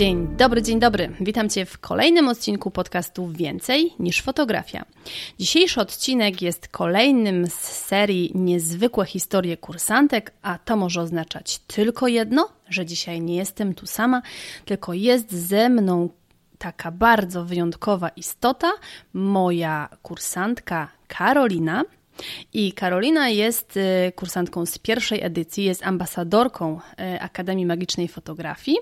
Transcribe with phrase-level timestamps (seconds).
[0.00, 1.12] Dzień dobry, dzień dobry.
[1.20, 4.84] Witam Cię w kolejnym odcinku podcastu Więcej niż fotografia.
[5.38, 12.48] Dzisiejszy odcinek jest kolejnym z serii Niezwykłe historie kursantek, a to może oznaczać tylko jedno,
[12.68, 14.22] że dzisiaj nie jestem tu sama,
[14.64, 16.08] tylko jest ze mną
[16.58, 18.72] taka bardzo wyjątkowa istota,
[19.12, 21.84] moja kursantka Karolina.
[22.52, 26.80] I Karolina jest y, kursantką z pierwszej edycji, jest ambasadorką
[27.14, 28.78] y, Akademii Magicznej Fotografii.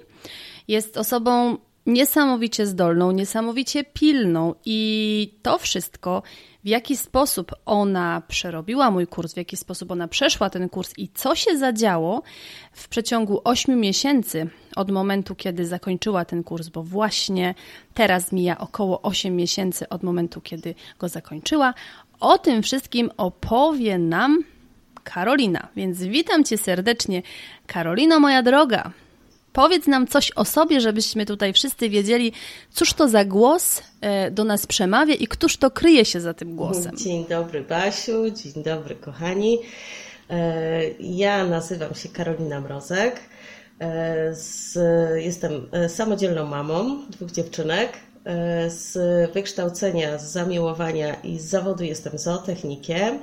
[0.69, 1.57] Jest osobą
[1.89, 6.23] niesamowicie zdolną, niesamowicie pilną i to wszystko,
[6.65, 11.09] w jaki sposób ona przerobiła mój kurs, w jaki sposób ona przeszła ten kurs i
[11.09, 12.23] co się zadziało
[12.73, 17.55] w przeciągu 8 miesięcy od momentu, kiedy zakończyła ten kurs, bo właśnie
[17.95, 21.75] teraz mija około 8 miesięcy od momentu, kiedy go zakończyła.
[22.21, 24.45] O tym wszystkim opowie nam
[25.05, 25.69] Karolina.
[25.77, 27.23] Więc witam Cię serdecznie,
[27.67, 28.93] Karolino, moja droga.
[29.53, 32.33] Powiedz nam coś o sobie, żebyśmy tutaj wszyscy wiedzieli,
[32.71, 36.57] cóż to za głos e, do nas przemawia i któż to kryje się za tym
[36.57, 36.97] głosem.
[36.97, 39.59] Dzień dobry, Basiu, dzień dobry, kochani.
[40.31, 43.21] E, ja nazywam się Karolina Mrozek.
[43.81, 44.35] E,
[45.17, 47.93] jestem samodzielną mamą dwóch dziewczynek.
[48.69, 48.99] Z
[49.33, 53.19] wykształcenia, z zamiłowania i z zawodu jestem zootechnikiem.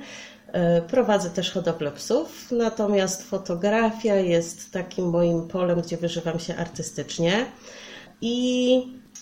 [0.52, 7.46] E, prowadzę też hodowlę psów, natomiast fotografia jest takim moim polem, gdzie wyżywam się artystycznie
[8.20, 8.76] i,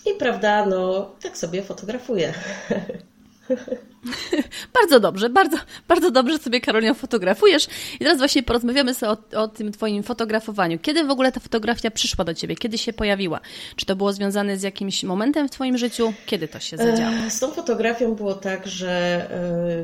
[0.05, 2.33] i prawda, no tak sobie fotografuję.
[4.81, 5.57] bardzo dobrze, bardzo,
[5.87, 7.67] bardzo dobrze sobie Karolina fotografujesz.
[7.95, 10.79] I teraz właśnie porozmawiamy sobie o, o, tym Twoim fotografowaniu.
[10.79, 12.55] Kiedy w ogóle ta fotografia przyszła do Ciebie?
[12.55, 13.39] Kiedy się pojawiła?
[13.75, 16.13] Czy to było związane z jakimś momentem w Twoim życiu?
[16.25, 17.15] Kiedy to się zadziało?
[17.27, 19.25] E, z tą fotografią było tak, że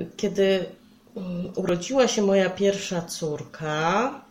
[0.01, 0.65] y, kiedy
[1.15, 4.21] Mm, urodziła się moja pierwsza córka,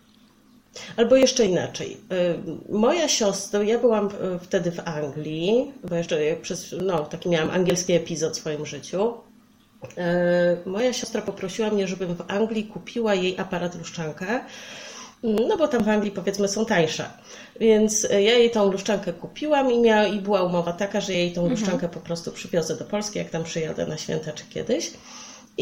[0.97, 1.97] albo jeszcze inaczej.
[2.70, 4.08] Y, moja siostra, ja byłam
[4.41, 9.14] wtedy w Anglii, bo jeszcze przez, no, taki miałam angielski epizod w swoim życiu.
[10.64, 14.41] Y, moja siostra poprosiła mnie, żebym w Anglii kupiła jej aparat luszczankę,
[15.22, 17.10] no bo tam w Anglii powiedzmy są tańsze.
[17.60, 21.41] Więc ja jej tą luszczankę kupiłam i, miała, i była umowa taka, że jej tą
[21.41, 21.60] mhm.
[21.60, 24.91] luszczankę po prostu przywiozę do Polski, jak tam przyjadę na święta czy kiedyś.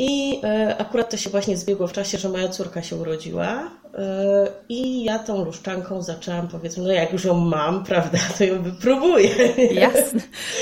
[0.00, 4.48] I e, akurat to się właśnie zbiegło w czasie, że moja córka się urodziła e,
[4.68, 9.30] i ja tą luszczanką zaczęłam, powiedzmy, no jak już ją mam, prawda, to ją wypróbuję.
[9.72, 10.20] Jasne.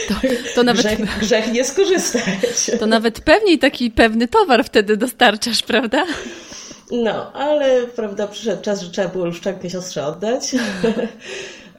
[0.09, 0.15] To,
[0.55, 0.83] to nawet...
[0.83, 2.71] Grzech, grzech nie skorzystać.
[2.81, 6.05] To nawet pewniej taki pewny towar wtedy dostarczasz, prawda?
[6.91, 10.51] No, ale prawda, przyszedł czas, że trzeba było luszczankę siostrze oddać.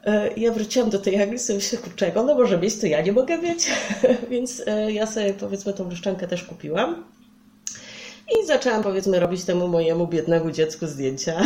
[0.05, 3.11] E, ja wróciłam do tej Anglii sobie się kurczego, no może mieć, to ja nie
[3.11, 3.67] mogę mieć.
[4.29, 7.03] Więc ja sobie powiedzmy tą luszczankę też kupiłam.
[8.35, 11.41] I zaczęłam powiedzmy robić temu mojemu biednemu dziecku zdjęcia.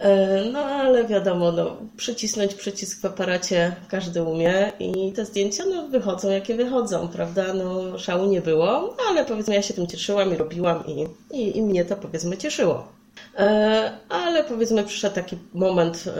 [0.00, 5.88] E, no ale wiadomo, no, przycisnąć przycisk w aparacie każdy umie i te zdjęcia no,
[5.88, 7.54] wychodzą jakie wychodzą, prawda?
[7.54, 11.62] No szału nie było, ale powiedzmy ja się tym cieszyłam i robiłam i, i, i
[11.62, 12.88] mnie to powiedzmy cieszyło.
[13.38, 16.10] E, ale powiedzmy przyszedł taki moment e,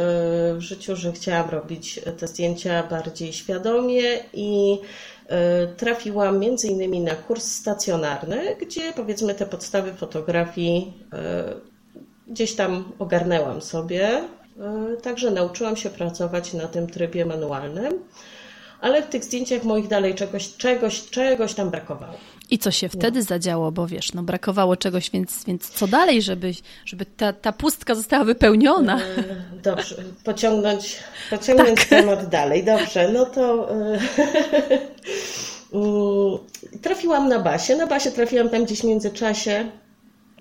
[0.55, 4.79] w życiu, że chciałam robić te zdjęcia bardziej świadomie i
[5.77, 11.45] trafiłam między innymi na kurs stacjonarny, gdzie powiedzmy te podstawy fotografii e,
[12.29, 14.09] gdzieś tam ogarnęłam sobie.
[14.09, 17.93] E, także nauczyłam się pracować na tym trybie manualnym,
[18.81, 22.15] ale w tych zdjęciach moich dalej czegoś, czegoś, czegoś tam brakowało.
[22.51, 23.25] I co się wtedy no.
[23.25, 26.53] zadziało, bo wiesz, no brakowało czegoś, więc, więc co dalej, żeby,
[26.85, 29.01] żeby ta, ta pustka została wypełniona?
[29.63, 30.97] Dobrze, pociągnąć,
[31.31, 31.89] pociągnąć tak.
[31.89, 32.65] temat dalej.
[32.65, 33.69] Dobrze, no to
[35.73, 36.39] Mm,
[36.83, 37.77] trafiłam na basie.
[37.77, 39.71] Na basie trafiłam tam gdzieś w międzyczasie.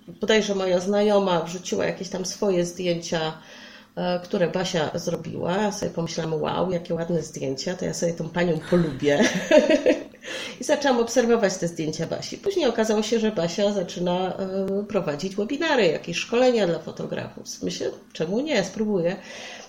[0.07, 3.31] Bodajże moja znajoma wrzuciła jakieś tam swoje zdjęcia, e,
[4.23, 5.57] które Basia zrobiła.
[5.57, 9.19] Ja sobie pomyślałam, wow, jakie ładne zdjęcia, to ja sobie tą panią polubię.
[10.61, 12.37] I zaczęłam obserwować te zdjęcia Basi.
[12.37, 14.33] Później okazało się, że Basia zaczyna
[14.87, 17.45] prowadzić webinary, jakieś szkolenia dla fotografów.
[17.63, 19.15] Myślę, czemu nie, spróbuję.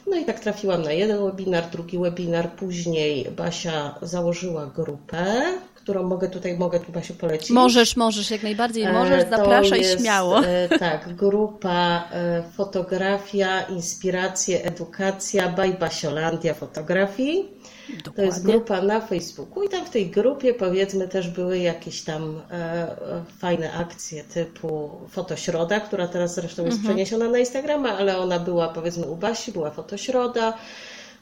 [0.06, 2.50] No i tak trafiłam na jeden webinar, drugi webinar.
[2.50, 5.42] Później Basia założyła grupę,
[5.90, 7.50] którą mogę tutaj, mogę tu Basiu polecić.
[7.50, 10.44] Możesz, możesz, jak najbardziej e, możesz, zapraszaj jest, śmiało.
[10.44, 17.48] E, tak, grupa e, fotografia, inspiracje, edukacja by Basiolandia Fotografii.
[17.88, 18.12] Dokładnie.
[18.14, 22.40] To jest grupa na Facebooku i tam w tej grupie powiedzmy też były jakieś tam
[22.50, 22.96] e,
[23.38, 26.94] fajne akcje typu Fotośroda, która teraz zresztą jest mhm.
[26.94, 30.54] przeniesiona na Instagrama, ale ona była powiedzmy u Basi, była Fotośroda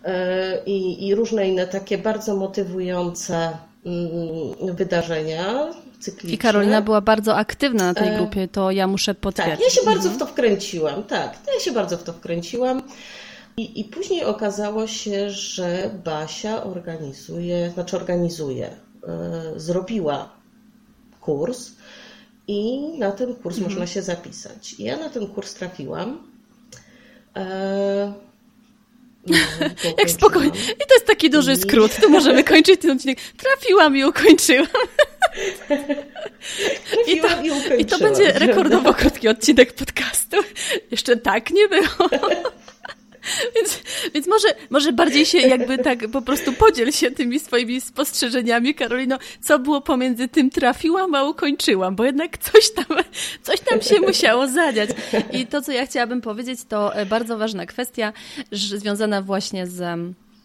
[0.05, 3.59] e, i, i różne inne takie bardzo motywujące
[4.75, 6.35] wydarzenia cykliczne.
[6.35, 9.55] I Karolina była bardzo aktywna na tej e, grupie, to ja muszę potwierdzić.
[9.55, 10.15] Tak, ja się bardzo mhm.
[10.15, 12.83] w to wkręciłam, tak, ja się bardzo w to wkręciłam.
[13.57, 18.77] I, I później okazało się, że Basia organizuje, znaczy organizuje,
[19.53, 20.33] yy, zrobiła
[21.21, 21.71] kurs
[22.49, 23.65] i na ten kurs mhm.
[23.65, 24.75] można się zapisać.
[24.79, 26.29] I ja na ten kurs trafiłam.
[29.27, 29.37] No,
[29.99, 30.49] Jak spokojnie.
[30.49, 31.97] I to jest taki duży skrót.
[32.01, 33.19] To możemy kończyć ten odcinek.
[33.37, 34.67] Trafiłam i ukończyłam.
[37.07, 37.29] I to,
[37.77, 40.37] i, I to będzie rekordowo krótki odcinek podcastu.
[40.91, 42.11] Jeszcze tak nie było.
[43.57, 43.83] Więc,
[44.15, 49.19] więc może, może bardziej się jakby tak po prostu podziel się tymi swoimi spostrzeżeniami, Karolino,
[49.41, 52.85] co było pomiędzy tym trafiłam, a ukończyłam, bo jednak coś tam,
[53.43, 54.91] coś tam się musiało zadziać.
[55.33, 58.13] I to, co ja chciałabym powiedzieć, to bardzo ważna kwestia
[58.53, 59.99] związana właśnie z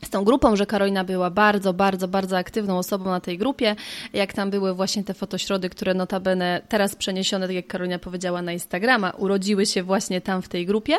[0.05, 3.75] z tą grupą, że Karolina była bardzo, bardzo, bardzo aktywną osobą na tej grupie,
[4.13, 8.53] jak tam były właśnie te fotośrody, które notabene teraz przeniesione, tak jak Karolina powiedziała, na
[8.53, 10.95] Instagrama, urodziły się właśnie tam w tej grupie.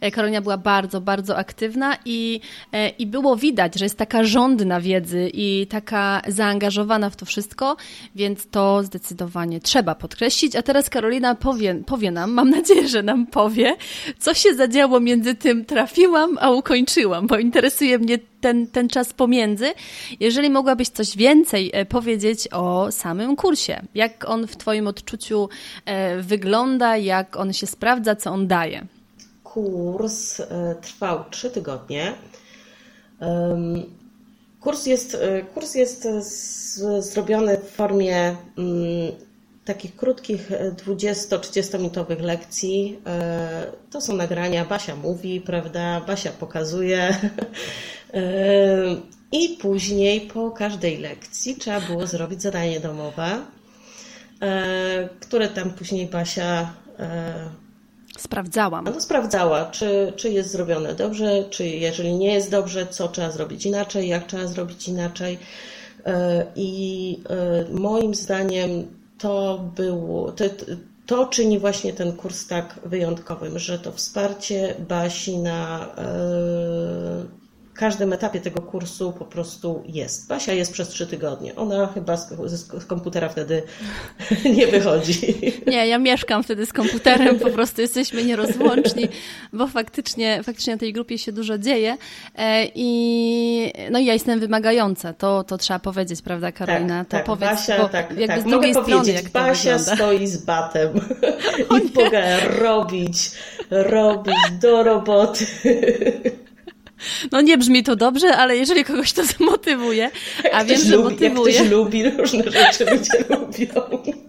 [0.00, 2.40] E, Karolina była bardzo, bardzo aktywna i,
[2.72, 7.76] e, i było widać, że jest taka żądna wiedzy i taka zaangażowana w to wszystko,
[8.14, 10.56] więc to zdecydowanie trzeba podkreślić.
[10.56, 13.76] A teraz Karolina powie, powie nam, mam nadzieję, że nam powie,
[14.18, 19.72] co się zadziało między tym trafiłam, a ukończyłam, bo interesuje mnie ten, ten czas pomiędzy.
[20.20, 25.48] Jeżeli mogłabyś coś więcej e, powiedzieć o samym kursie, jak on w Twoim odczuciu
[25.84, 28.86] e, wygląda, jak on się sprawdza, co on daje?
[29.44, 32.12] Kurs e, trwał trzy tygodnie.
[34.60, 35.16] Kurs jest,
[35.54, 36.08] kurs jest
[36.98, 39.12] zrobiony w formie mm,
[39.64, 40.50] takich krótkich
[40.86, 42.98] 20-30 minutowych lekcji.
[43.90, 46.00] To są nagrania, Basia mówi, prawda?
[46.00, 47.16] Basia pokazuje.
[49.32, 53.40] I później po każdej lekcji trzeba było zrobić zadanie domowe,
[54.42, 57.66] e, które tam później Basia e,
[58.18, 58.84] Sprawdzałam.
[58.84, 63.66] No, sprawdzała, czy, czy jest zrobione dobrze, czy jeżeli nie jest dobrze, co trzeba zrobić
[63.66, 65.38] inaczej, jak trzeba zrobić inaczej.
[66.56, 67.20] I
[67.70, 68.86] moim zdaniem
[69.18, 70.44] to było, to,
[71.06, 75.88] to czyni właśnie ten kurs tak wyjątkowym, że to wsparcie Basi na
[77.76, 80.28] każdym etapie tego kursu po prostu jest.
[80.28, 81.56] Basia jest przez trzy tygodnie.
[81.56, 83.62] Ona chyba z, z, komputera wtedy
[84.56, 85.16] nie wychodzi.
[85.66, 89.08] Nie, ja mieszkam wtedy z komputerem, po prostu jesteśmy nierozłączni,
[89.52, 91.96] bo faktycznie, faktycznie na tej grupie się dużo dzieje
[92.34, 97.04] e, i no i ja jestem wymagająca, to, to trzeba powiedzieć, prawda Karolina?
[97.04, 98.40] Tak, to tak, powiedz, Basia, bo tak, jakby tak.
[98.40, 100.90] z drugiej Mogę strony, jak Basia stoi z batem
[101.84, 103.30] i mogę robić,
[103.70, 105.46] robić do roboty.
[107.32, 110.10] No nie brzmi to dobrze, ale jeżeli kogoś to zmotywuje,
[110.52, 111.52] a wiem, że lubi, motywuje...
[111.54, 114.26] Jak ktoś lubi, różne rzeczy ludzie lubią.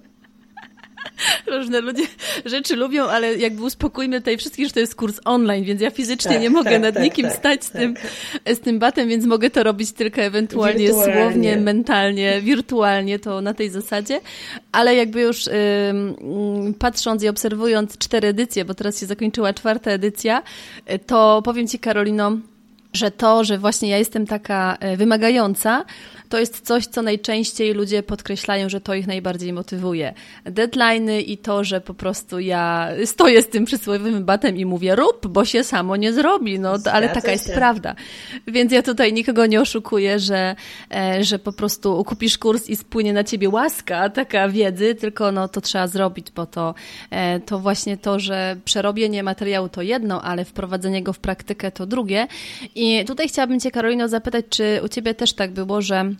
[1.48, 2.04] Różne ludzie
[2.46, 6.32] rzeczy lubią, ale jakby uspokójmy tutaj wszystkich, że to jest kurs online, więc ja fizycznie
[6.32, 8.56] tak, nie mogę tak, nad tak, nikim tak, stać z, tym, tak.
[8.56, 11.14] z tym batem, więc mogę to robić tylko ewentualnie wirtualnie.
[11.14, 14.22] słownie, mentalnie, wirtualnie, to na tej zasadzie.
[14.72, 15.50] Ale jakby już
[16.80, 20.44] patrząc i obserwując cztery edycje, bo teraz się zakończyła czwarta edycja,
[21.08, 22.38] to powiem Ci Karolino,
[22.94, 25.86] że to, że właśnie ja jestem taka e, wymagająca,
[26.30, 30.14] to jest coś, co najczęściej ludzie podkreślają, że to ich najbardziej motywuje.
[30.46, 35.28] Deadliny i to, że po prostu ja stoję z tym przysłowiowym batem i mówię rób,
[35.28, 37.96] bo się samo nie zrobi, no ale taka jest prawda.
[38.48, 40.56] Więc ja tutaj nikogo nie oszukuję, że,
[40.96, 45.48] e, że po prostu kupisz kurs i spłynie na ciebie łaska taka wiedzy, tylko no
[45.48, 46.76] to trzeba zrobić, bo to,
[47.10, 51.86] e, to właśnie to, że przerobienie materiału to jedno, ale wprowadzenie go w praktykę to
[51.86, 52.28] drugie.
[52.76, 56.12] I tutaj chciałabym Cię, Karolino, zapytać, czy u Ciebie też tak było, że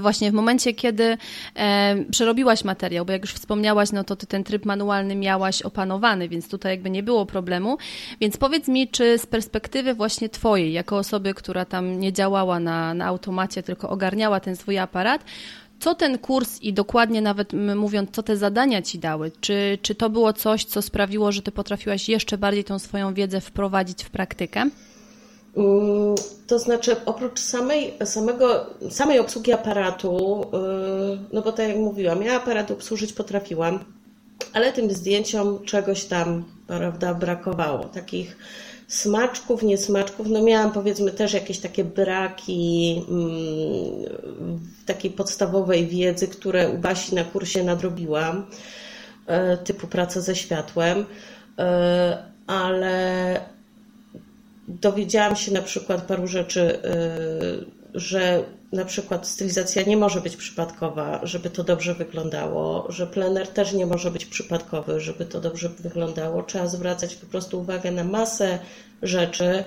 [0.00, 1.16] właśnie w momencie, kiedy
[1.56, 6.28] e, przerobiłaś materiał, bo jak już wspomniałaś, no to ty ten tryb manualny miałaś opanowany,
[6.28, 7.78] więc tutaj jakby nie było problemu.
[8.20, 12.94] Więc powiedz mi, czy z perspektywy właśnie twojej, jako osoby, która tam nie działała na,
[12.94, 15.24] na automacie, tylko ogarniała ten swój aparat,
[15.80, 19.32] co ten kurs i dokładnie nawet mówiąc, co te zadania ci dały?
[19.40, 23.40] Czy, czy to było coś, co sprawiło, że ty potrafiłaś jeszcze bardziej tą swoją wiedzę
[23.40, 24.70] wprowadzić w praktykę?
[25.56, 26.14] Mm,
[26.46, 32.36] to znaczy, oprócz samej, samego, samej obsługi aparatu, y, no bo tak jak mówiłam, ja
[32.36, 33.78] aparat obsłużyć potrafiłam,
[34.52, 37.84] ale tym zdjęciom czegoś tam prawda, brakowało.
[37.84, 38.36] Takich
[38.88, 46.78] smaczków, niesmaczków, no miałam powiedzmy też jakieś takie braki mm, takiej podstawowej wiedzy, które u
[46.78, 48.46] Basi na kursie nadrobiłam,
[49.26, 51.04] e, typu praca ze światłem,
[51.58, 53.40] e, ale
[54.68, 56.98] dowiedziałam się na przykład paru rzeczy, e,
[57.94, 63.72] że na przykład stylizacja nie może być przypadkowa, żeby to dobrze wyglądało, że plener też
[63.72, 66.42] nie może być przypadkowy, żeby to dobrze wyglądało.
[66.42, 68.58] Trzeba zwracać po prostu uwagę na masę
[69.02, 69.64] rzeczy.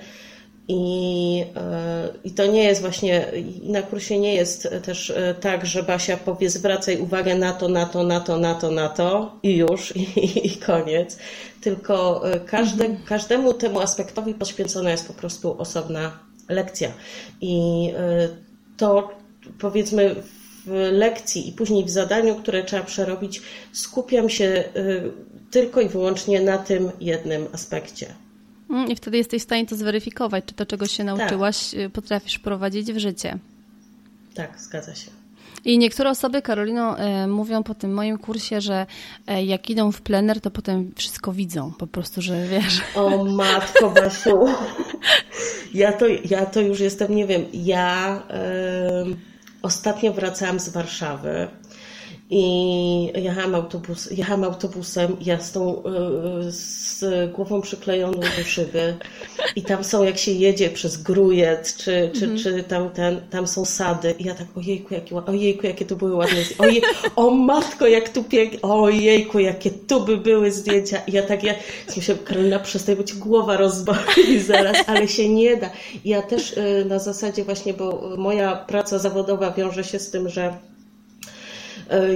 [0.68, 3.26] I, e, I to nie jest właśnie,
[3.62, 7.86] na kursie nie jest też e, tak, że Basia powie zwracaj uwagę na to, na
[7.86, 11.18] to, na to, na to, na to i już, i, i koniec.
[11.60, 13.06] Tylko e, każde, mhm.
[13.06, 16.18] każdemu temu aspektowi poświęcona jest po prostu osobna
[16.48, 16.92] lekcja.
[17.40, 17.92] I
[18.76, 19.10] to
[19.58, 20.14] powiedzmy
[20.66, 23.42] w lekcji i później w zadaniu, które trzeba przerobić,
[23.72, 24.64] skupiam się
[25.50, 28.25] tylko i wyłącznie na tym jednym aspekcie.
[28.70, 31.92] Mm, I wtedy jesteś w stanie to zweryfikować, czy to, czego się nauczyłaś, tak.
[31.92, 33.38] potrafisz wprowadzić w życie.
[34.34, 35.10] Tak, zgadza się.
[35.64, 38.86] I niektóre osoby, Karolino, e, mówią po tym moim kursie, że
[39.26, 41.72] e, jak idą w plener, to potem wszystko widzą.
[41.78, 42.80] Po prostu, że wiesz.
[42.94, 44.46] O matko Basiu.
[45.74, 48.22] Ja to, ja to już jestem, nie wiem, ja
[49.10, 49.16] y,
[49.62, 51.48] ostatnio wracałam z Warszawy
[52.30, 58.96] i jechałam, autobus, jechałam autobusem, ja z, tą, y, z głową przyklejoną do szyby
[59.56, 62.38] i tam są, jak się jedzie przez Grujet, czy, czy, mm.
[62.38, 66.14] czy tam, ten, tam są sady i ja tak, ojejku, jakie, ojejku, jakie tu były
[66.14, 66.82] ładne zdjęcia, ojej,
[67.16, 71.54] o matko, jak tu pięknie, ojejku, jakie tu by były zdjęcia i ja tak, ja
[71.96, 75.70] myślę, Karolina, przestań, bo ci głowa rozboli zaraz, ale się nie da.
[76.04, 80.28] I ja też y, na zasadzie właśnie, bo moja praca zawodowa wiąże się z tym,
[80.28, 80.75] że E,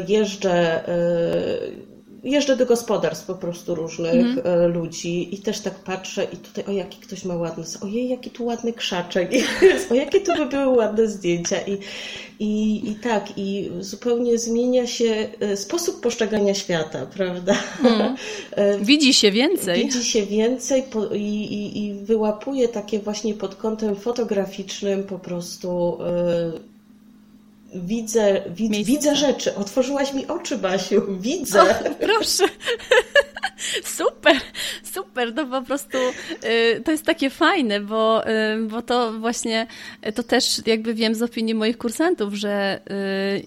[0.08, 1.90] jeżdżę, e,
[2.24, 4.72] jeżdżę do gospodarstw po prostu różnych mhm.
[4.72, 8.44] ludzi i też tak patrzę i tutaj, o jaki ktoś ma ładny, ojej, jaki tu
[8.44, 9.30] ładny krzaczek,
[9.90, 11.78] o jakie tu by były ładne zdjęcia i,
[12.38, 17.54] i, i tak, i zupełnie zmienia się sposób postrzegania świata, prawda?
[17.84, 18.16] Mhm.
[18.84, 19.84] Widzi się więcej.
[19.84, 20.84] Widzi się więcej
[21.14, 25.98] i, i, i wyłapuje takie właśnie pod kątem fotograficznym po prostu
[27.74, 29.54] Widzę, wid, widzę rzeczy.
[29.54, 31.02] Otworzyłaś mi oczy, Basiu.
[31.20, 31.62] Widzę.
[31.62, 32.44] O, proszę.
[33.98, 34.36] Super,
[34.82, 35.98] super, no po prostu
[36.44, 39.66] y, to jest takie fajne, bo, y, bo to właśnie,
[40.14, 42.80] to też jakby wiem z opinii moich kursantów, że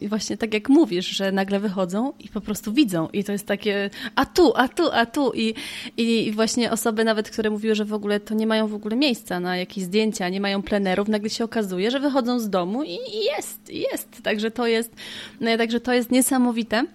[0.02, 3.48] y, właśnie tak jak mówisz, że nagle wychodzą i po prostu widzą i to jest
[3.48, 5.54] takie a tu, a tu, a tu i,
[5.98, 9.40] i właśnie osoby nawet, które mówiły, że w ogóle to nie mają w ogóle miejsca
[9.40, 13.26] na jakieś zdjęcia, nie mają plenerów, nagle się okazuje, że wychodzą z domu i, i
[13.38, 14.96] jest, jest, także to jest,
[15.42, 16.86] no, także to jest niesamowite.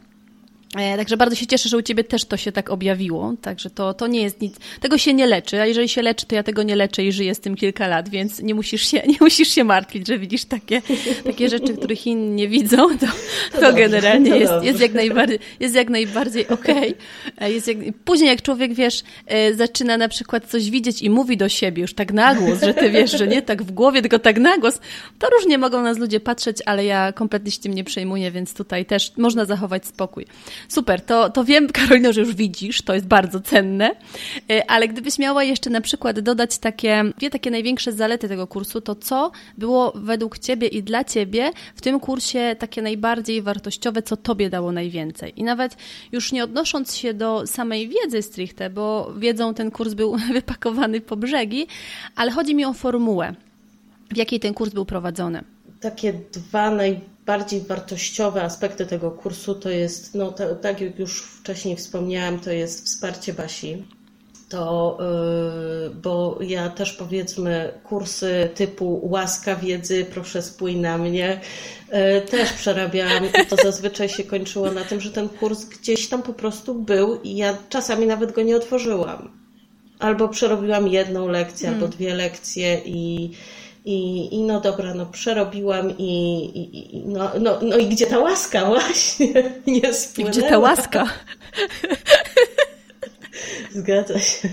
[0.77, 3.35] E, także bardzo się cieszę, że u Ciebie też to się tak objawiło.
[3.43, 4.57] Także to, to nie jest nic.
[4.81, 7.35] Tego się nie leczy, a jeżeli się leczy, to ja tego nie leczę i żyję
[7.35, 10.83] z tym kilka lat, więc nie musisz się, nie musisz się martwić, że widzisz takie,
[11.25, 12.99] takie rzeczy, których inni nie widzą.
[12.99, 13.07] To,
[13.53, 16.95] to, to generalnie to jest, jest, jak najbardziej, jest jak najbardziej okej.
[17.35, 17.49] Okay.
[17.49, 21.49] E, jak, później, jak człowiek wiesz, e, zaczyna na przykład coś widzieć i mówi do
[21.49, 24.39] siebie już tak na głos, że ty wiesz, że nie tak w głowie, tylko tak
[24.39, 24.81] na głos,
[25.19, 28.87] to różnie mogą nas ludzie patrzeć, ale ja kompletnie się tym nie przejmuję, więc tutaj
[28.87, 30.27] też można zachować spokój.
[30.69, 33.91] Super, to, to wiem, Karolino, że już widzisz, to jest bardzo cenne,
[34.51, 38.81] e, ale gdybyś miała jeszcze na przykład dodać takie, dwie takie największe zalety tego kursu,
[38.81, 44.17] to co było według Ciebie i dla Ciebie w tym kursie takie najbardziej wartościowe, co
[44.17, 45.33] Tobie dało najwięcej?
[45.37, 45.77] I nawet
[46.13, 51.17] już nie odnosząc się do samej wiedzy stricte, bo wiedzą ten kurs był wypakowany po
[51.17, 51.67] brzegi,
[52.17, 53.35] ale chodzi mi o formułę,
[54.11, 55.45] w jakiej ten kurs był prowadzony.
[55.81, 61.77] Takie dwa najbardziej bardziej wartościowe aspekty tego kursu to jest, no tak jak już wcześniej
[61.77, 63.85] wspomniałam, to jest wsparcie Basi.
[64.49, 71.41] To, yy, bo ja też powiedzmy kursy typu łaska wiedzy, proszę spój na mnie,
[71.93, 76.23] yy, też przerabiałam i to zazwyczaj się kończyło na tym, że ten kurs gdzieś tam
[76.23, 79.31] po prostu był i ja czasami nawet go nie otworzyłam.
[79.99, 81.85] Albo przerobiłam jedną lekcję, hmm.
[81.85, 83.31] albo dwie lekcje i,
[83.89, 88.65] I, i no dobra, no przerobiłem i, i, no, no, no i gdzie ta łaska
[88.75, 90.33] właśnie nie spłynęła.
[90.33, 91.09] Gdzie ta łaska?
[93.71, 94.49] Zgadza się.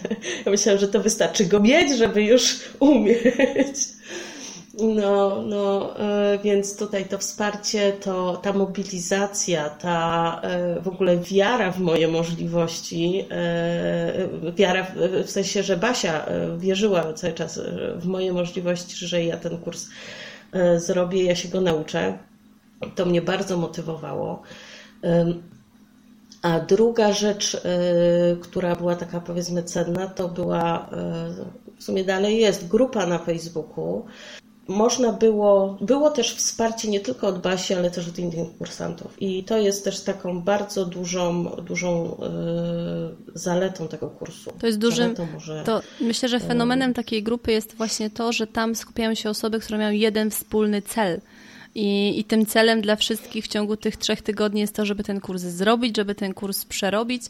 [0.45, 3.75] Ja myślałam, że to wystarczy go mieć, żeby już umieć.
[4.79, 11.71] No, no, e, więc tutaj to wsparcie, to ta mobilizacja, ta e, w ogóle wiara
[11.71, 14.87] w moje możliwości, e, wiara
[15.25, 16.25] w sensie, że Basia
[16.57, 17.59] wierzyła cały czas
[17.95, 19.87] w moje możliwości, że ja ten kurs
[20.77, 22.17] zrobię, ja się go nauczę.
[22.95, 24.41] To mnie bardzo motywowało.
[26.41, 27.61] A druga rzecz,
[28.41, 30.89] która była taka powiedzmy cenna, to była,
[31.77, 34.05] w sumie dalej jest, grupa na Facebooku,
[34.67, 39.21] można było, było też wsparcie nie tylko od Basi, ale też od innych kursantów.
[39.21, 44.51] I to jest też taką bardzo dużą, dużą yy, zaletą tego kursu.
[44.59, 48.75] To jest dużym, może, to myślę, że fenomenem takiej grupy jest właśnie to, że tam
[48.75, 51.21] skupiają się osoby, które mają jeden wspólny cel–
[51.75, 55.21] i, I tym celem dla wszystkich w ciągu tych trzech tygodni jest to, żeby ten
[55.21, 57.23] kurs zrobić, żeby ten kurs przerobić.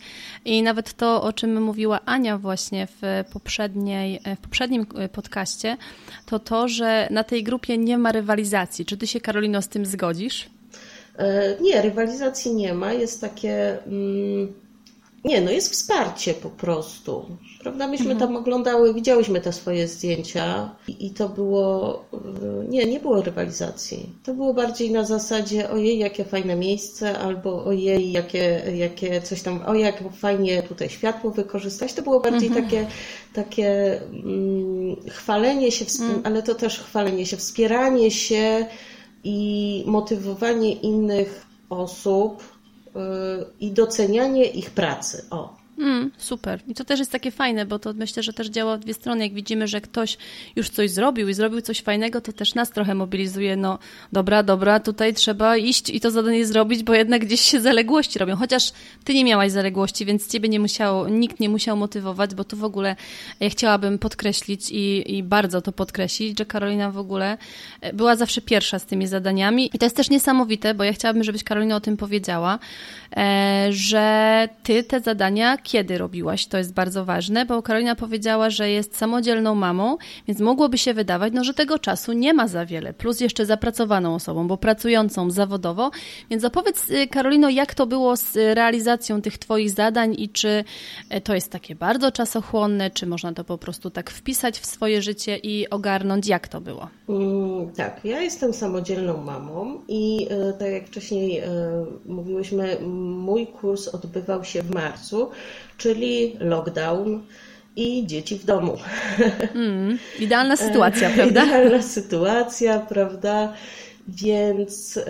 [0.46, 5.78] I nawet to, o czym mówiła Ania właśnie w, poprzedniej, w poprzednim podcaście,
[6.26, 8.86] to to, że na tej grupie nie ma rywalizacji.
[8.86, 10.50] Czy ty się, Karolino, z tym zgodzisz?
[11.18, 12.94] E, nie, rywalizacji nie ma.
[12.94, 13.84] Jest takie.
[13.88, 14.54] Mm,
[15.26, 17.38] nie, no jest wsparcie po prostu.
[17.66, 17.88] Prawda?
[17.88, 18.20] Myśmy mhm.
[18.20, 22.06] tam oglądały, widziałyśmy te swoje zdjęcia i, i to było,
[22.64, 24.10] y, nie, nie było rywalizacji.
[24.24, 29.62] To było bardziej na zasadzie ojej, jakie fajne miejsce, albo ojej, jakie, jakie coś tam,
[29.66, 31.94] o jak fajnie tutaj światło wykorzystać.
[31.94, 32.66] To było bardziej mhm.
[32.66, 32.88] takie,
[33.34, 36.22] takie mm, chwalenie się, mhm.
[36.24, 38.66] ale to też chwalenie się, wspieranie się
[39.24, 43.00] i motywowanie innych osób y,
[43.60, 45.26] i docenianie ich pracy.
[45.30, 46.60] O, Mm, super.
[46.68, 49.24] I to też jest takie fajne, bo to myślę, że też działa w dwie strony.
[49.24, 50.18] Jak widzimy, że ktoś
[50.56, 53.56] już coś zrobił i zrobił coś fajnego, to też nas trochę mobilizuje.
[53.56, 53.80] No
[54.12, 58.36] dobra, dobra, tutaj trzeba iść i to zadanie zrobić, bo jednak gdzieś się zaległości robią.
[58.36, 58.72] Chociaż
[59.04, 62.64] ty nie miałaś zaległości, więc ciebie nie musiało, nikt nie musiał motywować, bo tu w
[62.64, 62.96] ogóle
[63.40, 67.38] ja chciałabym podkreślić i, i bardzo to podkreślić, że Karolina w ogóle
[67.82, 69.70] e, była zawsze pierwsza z tymi zadaniami.
[69.74, 72.60] I to jest też niesamowite, bo ja chciałabym, żebyś Karolina o tym powiedziała,
[73.18, 78.70] e, że ty te zadania kiedy robiłaś, to jest bardzo ważne, bo Karolina powiedziała, że
[78.70, 79.98] jest samodzielną mamą,
[80.28, 84.16] więc mogłoby się wydawać, no, że tego czasu nie ma za wiele, plus jeszcze zapracowaną
[84.16, 85.92] osobą, bo pracującą zawodowo.
[86.30, 90.64] Więc opowiedz, y, Karolino, jak to było z realizacją tych Twoich zadań i czy
[91.10, 95.02] e, to jest takie bardzo czasochłonne, czy można to po prostu tak wpisać w swoje
[95.02, 96.88] życie i ogarnąć, jak to było?
[97.10, 101.46] Mm, tak, ja jestem samodzielną mamą i e, tak jak wcześniej e,
[102.06, 102.78] mówiłyśmy,
[103.26, 105.30] mój kurs odbywał się w marcu,
[105.78, 107.22] czyli lockdown
[107.76, 108.78] i dzieci w domu.
[109.56, 111.46] Mm, idealna sytuacja, prawda?
[111.46, 113.54] Idealna sytuacja, prawda?
[114.08, 115.04] Więc e,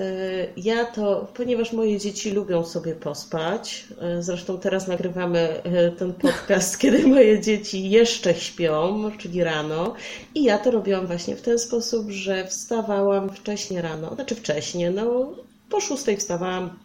[0.57, 6.77] ja to, ponieważ moje dzieci lubią sobie pospać, e, zresztą teraz nagrywamy e, ten podcast,
[6.81, 9.93] kiedy moje dzieci jeszcze śpią, czyli rano,
[10.35, 15.33] i ja to robiłam właśnie w ten sposób, że wstawałam wcześnie rano, znaczy wcześnie, no
[15.69, 16.79] po szóstej wstawałam,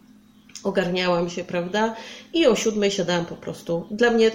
[0.63, 1.95] ogarniałam się, prawda?
[2.33, 3.87] I o siódmej siadałam po prostu.
[3.91, 4.31] Dla mnie, y,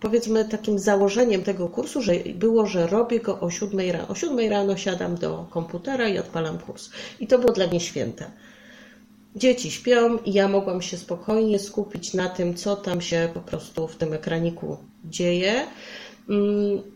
[0.00, 4.08] powiedzmy, takim założeniem tego kursu że było, że robię go o siódmej rano.
[4.08, 6.90] O siódmej rano siadam do komputera i odpalam kurs.
[7.20, 8.30] I to było dla mnie święte.
[9.36, 13.88] Dzieci śpią i ja mogłam się spokojnie skupić na tym, co tam się po prostu
[13.88, 15.66] w tym ekraniku dzieje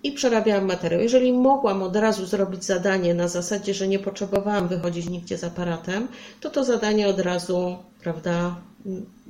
[0.03, 1.01] i przerabiałam materiał.
[1.01, 6.09] Jeżeli mogłam od razu zrobić zadanie na zasadzie, że nie potrzebowałam wychodzić nigdzie z aparatem,
[6.41, 8.57] to to zadanie od razu prawda,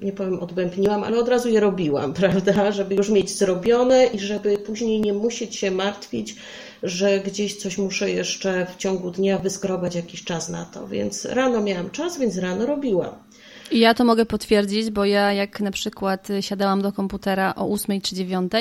[0.03, 4.59] nie powiem odbębniłam, ale od razu je robiłam, prawda, żeby już mieć zrobione i żeby
[4.59, 6.37] później nie musieć się martwić,
[6.83, 10.89] że gdzieś coś muszę jeszcze w ciągu dnia wyskrobać jakiś czas na to.
[10.89, 13.15] Więc rano miałam czas, więc rano robiłam.
[13.73, 18.15] Ja to mogę potwierdzić, bo ja jak na przykład siadałam do komputera o 8 czy
[18.15, 18.53] 9,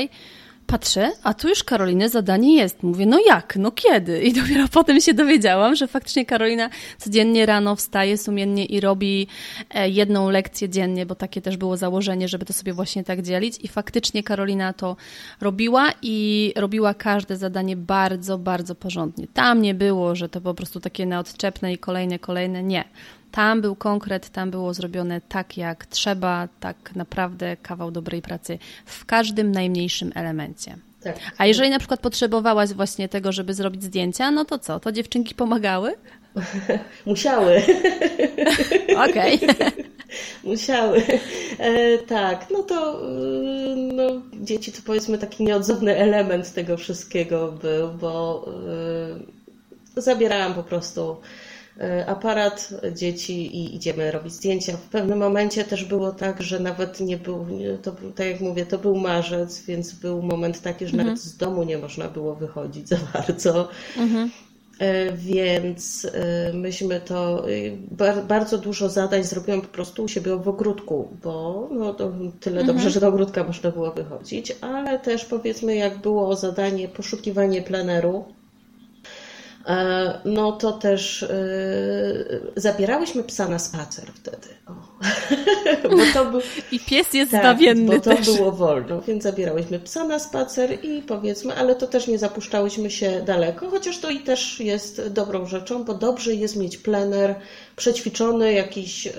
[0.67, 2.83] Patrzę, a tu już Karoliny zadanie jest.
[2.83, 4.21] Mówię, no jak, no kiedy?
[4.21, 9.27] I dopiero potem się dowiedziałam, że faktycznie Karolina codziennie rano wstaje sumiennie i robi
[9.69, 13.59] e, jedną lekcję dziennie, bo takie też było założenie, żeby to sobie właśnie tak dzielić.
[13.63, 14.95] I faktycznie Karolina to
[15.41, 19.27] robiła i robiła każde zadanie bardzo, bardzo porządnie.
[19.33, 22.63] Tam nie było, że to po prostu takie neodczepne i kolejne, kolejne.
[22.63, 22.83] Nie
[23.33, 29.05] tam był konkret, tam było zrobione tak jak trzeba, tak naprawdę kawał dobrej pracy w
[29.05, 30.77] każdym najmniejszym elemencie.
[31.03, 31.15] Tak.
[31.37, 34.79] A jeżeli na przykład potrzebowałaś właśnie tego, żeby zrobić zdjęcia, no to co?
[34.79, 35.93] To dziewczynki pomagały?
[37.05, 37.61] Musiały.
[39.09, 39.39] Okej.
[40.43, 41.03] Musiały.
[41.59, 44.03] E, tak, no to e, no,
[44.41, 48.45] dzieci to powiedzmy taki nieodzowny element tego wszystkiego był, bo
[49.97, 51.17] e, zabierałam po prostu
[52.07, 54.77] aparat, dzieci i idziemy robić zdjęcia.
[54.77, 57.45] W pewnym momencie też było tak, że nawet nie był,
[57.81, 61.07] to był, tak jak mówię, to był marzec, więc był moment taki, że mhm.
[61.07, 63.69] nawet z domu nie można było wychodzić za bardzo.
[63.97, 64.29] Mhm.
[64.79, 70.47] E, więc e, myśmy to, e, bardzo dużo zadań zrobiłam po prostu u siebie w
[70.47, 71.93] ogródku, bo no,
[72.39, 72.67] tyle mhm.
[72.67, 78.25] dobrze, że do ogródka można było wychodzić, ale też powiedzmy, jak było zadanie poszukiwanie pleneru,
[78.25, 78.42] E,
[80.25, 84.47] no to też yy, zabierałyśmy psa na spacer wtedy.
[85.91, 88.35] bo to był, I pies jest tak, zbawienny bo to też.
[88.35, 93.21] było wolno, więc zabierałyśmy psa na spacer i powiedzmy, ale to też nie zapuszczałyśmy się
[93.25, 97.35] daleko, chociaż to i też jest dobrą rzeczą, bo dobrze jest mieć plener
[97.75, 99.11] przećwiczony, jakiś yy,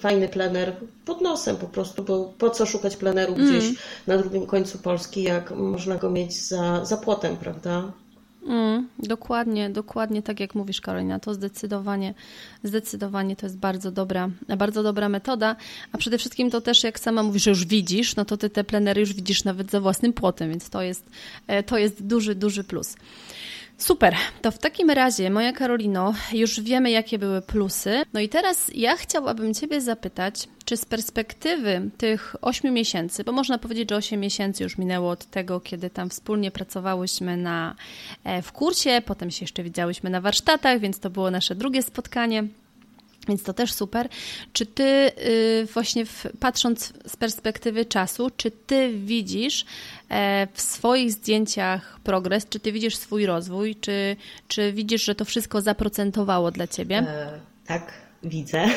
[0.00, 3.76] fajny plener pod nosem po prostu, bo po co szukać pleneru gdzieś mm.
[4.06, 7.92] na drugim końcu Polski, jak można go mieć za, za płotem, prawda?
[8.46, 11.18] Mm, dokładnie, dokładnie tak jak mówisz, Karolina.
[11.18, 12.14] To zdecydowanie,
[12.62, 15.56] zdecydowanie to jest bardzo dobra, bardzo dobra metoda.
[15.92, 18.64] A przede wszystkim to też, jak sama mówisz, że już widzisz, no to ty te
[18.64, 21.10] plenery już widzisz nawet za własnym płotem, więc to jest,
[21.46, 22.96] e, to jest duży, duży plus.
[23.82, 28.02] Super, to w takim razie, moja Karolino, już wiemy, jakie były plusy.
[28.12, 33.58] No i teraz ja chciałabym Ciebie zapytać, czy z perspektywy tych 8 miesięcy, bo można
[33.58, 37.74] powiedzieć, że 8 miesięcy już minęło od tego, kiedy tam wspólnie pracowałyśmy na,
[38.24, 42.44] e, w kursie, potem się jeszcze widziałyśmy na warsztatach, więc to było nasze drugie spotkanie.
[43.28, 44.08] Więc to też super.
[44.52, 46.04] Czy ty y, właśnie
[46.40, 49.64] patrząc z perspektywy czasu, czy ty widzisz
[50.10, 54.16] e, w swoich zdjęciach progres, czy ty widzisz swój rozwój, czy,
[54.48, 56.96] czy widzisz, że to wszystko zaprocentowało dla ciebie?
[56.96, 58.64] E, tak, widzę.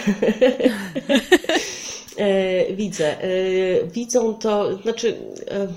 [2.17, 3.21] e, widzę.
[3.23, 3.27] E,
[3.87, 5.17] widzą to, znaczy
[5.51, 5.67] e,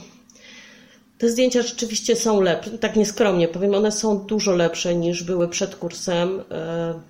[1.18, 5.76] te zdjęcia rzeczywiście są lepsze, tak nieskromnie powiem, one są dużo lepsze niż były przed
[5.76, 7.00] kursem e,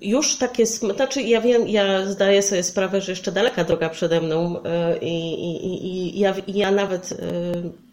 [0.00, 4.62] już takie, znaczy ja wiem, ja zdaję sobie sprawę, że jeszcze daleka droga przede mną
[4.62, 7.16] e, i, i, i ja, ja nawet e,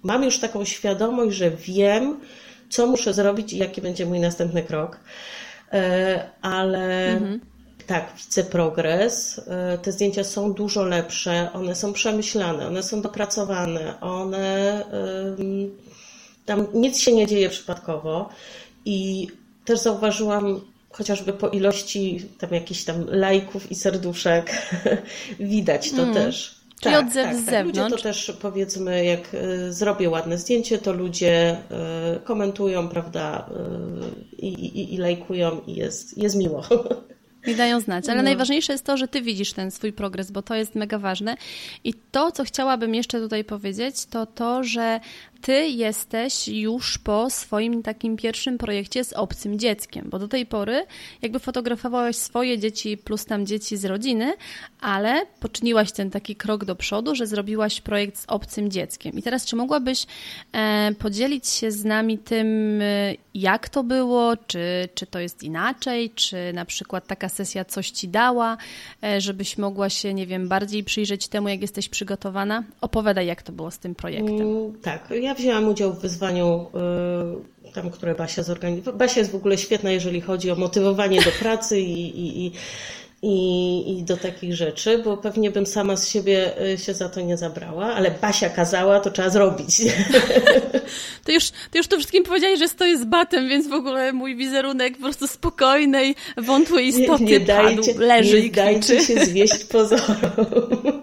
[0.04, 2.20] mam już taką świadomość, że wiem,
[2.70, 5.00] co muszę zrobić i jaki będzie mój następny krok.
[5.72, 7.40] E, ale mhm.
[7.88, 9.42] tak, widzę progres.
[9.82, 14.84] Te zdjęcia są dużo lepsze, one są przemyślane, one są dopracowane, one
[16.46, 18.30] tam nic się nie dzieje przypadkowo.
[18.86, 19.28] I
[19.66, 24.52] też zauważyłam chociażby po ilości tam jakichś tam lajków i serduszek
[25.40, 26.14] widać to mm.
[26.14, 26.62] też.
[26.82, 27.66] Czyli tak, odzew tak, z tak.
[27.66, 31.58] Ludzie to też powiedzmy, jak y, zrobię ładne zdjęcie, to ludzie
[32.16, 33.50] y, komentują, prawda,
[34.32, 36.64] y, i, i, i lajkują i jest, jest miło.
[37.48, 38.10] I dają znać.
[38.10, 38.24] Ale no.
[38.24, 41.36] najważniejsze jest to, że ty widzisz ten swój progres, bo to jest mega ważne.
[41.84, 45.00] I to, co chciałabym jeszcze tutaj powiedzieć, to to, że
[45.42, 50.86] ty jesteś już po swoim takim pierwszym projekcie z obcym dzieckiem, bo do tej pory
[51.22, 54.34] jakby fotografowałaś swoje dzieci plus tam dzieci z rodziny,
[54.82, 59.18] ale poczyniłaś ten taki krok do przodu, że zrobiłaś projekt z obcym dzieckiem.
[59.18, 60.06] I teraz, czy mogłabyś
[60.54, 66.10] e, podzielić się z nami tym, e, jak to było, czy, czy to jest inaczej,
[66.10, 68.58] czy na przykład taka sesja coś ci dała,
[69.04, 72.64] e, żebyś mogła się, nie wiem, bardziej przyjrzeć temu, jak jesteś przygotowana?
[72.82, 74.42] Opowiadaj, jak to było z tym projektem.
[74.42, 76.68] Mm, tak, ja ja wzięłam udział w wyzwaniu,
[77.68, 78.98] y, tam, które Basia zorganizowała.
[78.98, 82.52] Basia jest w ogóle świetna, jeżeli chodzi o motywowanie do pracy i, i,
[83.22, 87.22] i, i do takich rzeczy, bo pewnie bym sama z siebie y, się za to
[87.22, 89.82] nie zabrała, ale Basia kazała, to trzeba zrobić.
[91.26, 94.36] To już, to już to wszystkim powiedziałeś, że stoję z batem, więc w ogóle mój
[94.36, 99.26] wizerunek po prostu spokojnej, wątłej istoty nie, nie dajcie, padł, leży nie i dajcie się
[99.26, 101.01] zwieść pozorom.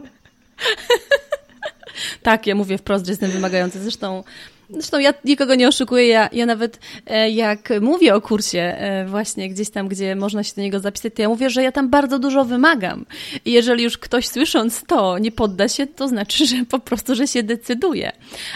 [2.22, 3.78] Tak, ja mówię wprost, że jestem wymagająca.
[3.78, 4.22] Zresztą
[4.70, 9.48] Zresztą ja nikogo nie oszukuję, ja, ja nawet e, jak mówię o kursie e, właśnie
[9.48, 12.18] gdzieś tam, gdzie można się do niego zapisać, to ja mówię, że ja tam bardzo
[12.18, 13.07] dużo wymagam.
[13.44, 17.26] I jeżeli już ktoś słysząc to nie podda się, to znaczy, że po prostu, że
[17.26, 18.12] się decyduje.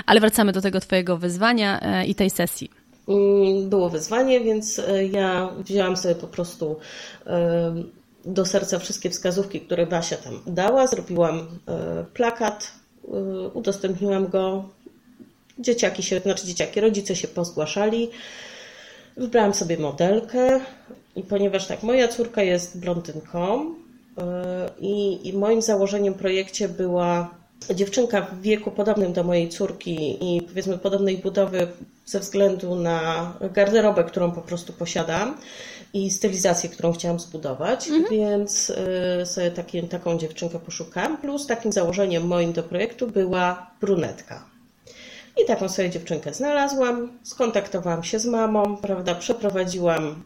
[0.07, 2.71] Ale wracamy do tego twojego wyzwania e, i tej sesji.
[3.09, 4.81] Mm, było wyzwanie, więc
[5.13, 6.77] ja wzięłam sobie po prostu
[8.25, 10.87] do serca wszystkie wskazówki, które Basia tam dała.
[10.87, 11.47] Zrobiłam
[12.15, 12.82] plakat
[13.55, 14.65] udostępniłam go.
[15.59, 18.11] Dzieciaki się, znaczy dzieciaki, rodzice się pozgłaszali.
[19.17, 20.61] Wybrałam sobie modelkę
[21.17, 23.73] i ponieważ tak, moja córka jest blondynką y,
[24.81, 27.35] i, i moim założeniem w projekcie była
[27.75, 31.67] dziewczynka w wieku podobnym do mojej córki i powiedzmy podobnej budowy
[32.07, 35.37] ze względu na garderobę, którą po prostu posiadam
[35.93, 38.05] i stylizację, którą chciałam zbudować, mhm.
[38.11, 38.71] więc
[39.23, 41.17] y, sobie taki, taką dziewczynkę poszukałam.
[41.17, 44.45] Plus takim założeniem moim do projektu była brunetka.
[45.43, 50.23] I taką sobie dziewczynkę znalazłam, skontaktowałam się z mamą, prawda, przeprowadziłam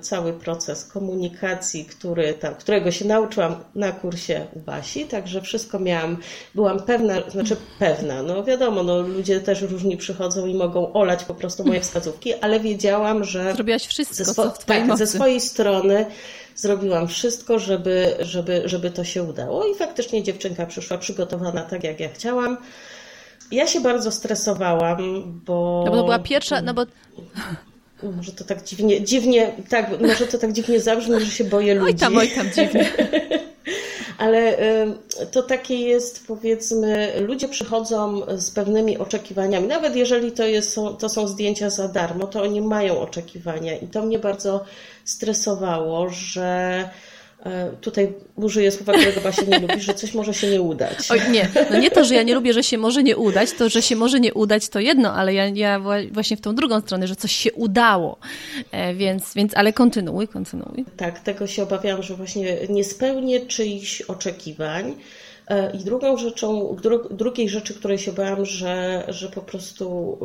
[0.00, 6.16] cały proces komunikacji, który tam, którego się nauczyłam na kursie u Basi, także wszystko miałam,
[6.54, 11.34] byłam pewna, znaczy pewna, no wiadomo, no ludzie też różni przychodzą i mogą olać po
[11.34, 16.06] prostu moje wskazówki, ale wiedziałam, że Zrobiłaś wszystko, ze, swo- tak, ze swojej strony
[16.56, 19.66] zrobiłam wszystko, żeby, żeby, żeby to się udało.
[19.66, 22.56] I faktycznie dziewczynka przyszła przygotowana tak, jak ja chciałam.
[23.50, 25.82] Ja się bardzo stresowałam, bo...
[25.86, 26.82] No bo to była pierwsza, no bo...
[28.16, 31.92] Może to tak dziwnie, dziwnie, tak, może to tak dziwnie zabrzmi, że się boję ludzi.
[31.92, 32.92] Oj tam, oj tam dziwnie.
[34.18, 34.58] Ale
[35.30, 39.68] to takie jest, powiedzmy, ludzie przychodzą z pewnymi oczekiwaniami.
[39.68, 43.76] Nawet jeżeli to, jest, to są zdjęcia za darmo, to oni mają oczekiwania.
[43.76, 44.64] I to mnie bardzo
[45.04, 46.88] stresowało, że
[47.80, 51.10] tutaj użyję słowa, którego Basia nie lubi, że coś może się nie udać.
[51.10, 53.68] Oj, nie, no nie to, że ja nie lubię, że się może nie udać, to,
[53.68, 55.80] że się może nie udać, to jedno, ale ja, ja
[56.12, 58.18] właśnie w tą drugą stronę, że coś się udało,
[58.72, 60.84] e, więc, więc ale kontynuuj, kontynuuj.
[60.96, 64.94] Tak, tego się obawiałam, że właśnie nie spełnię czyichś oczekiwań.
[65.48, 66.76] E, I drugą rzeczą,
[67.10, 70.18] drugiej rzeczy, której się bałam, że, że po prostu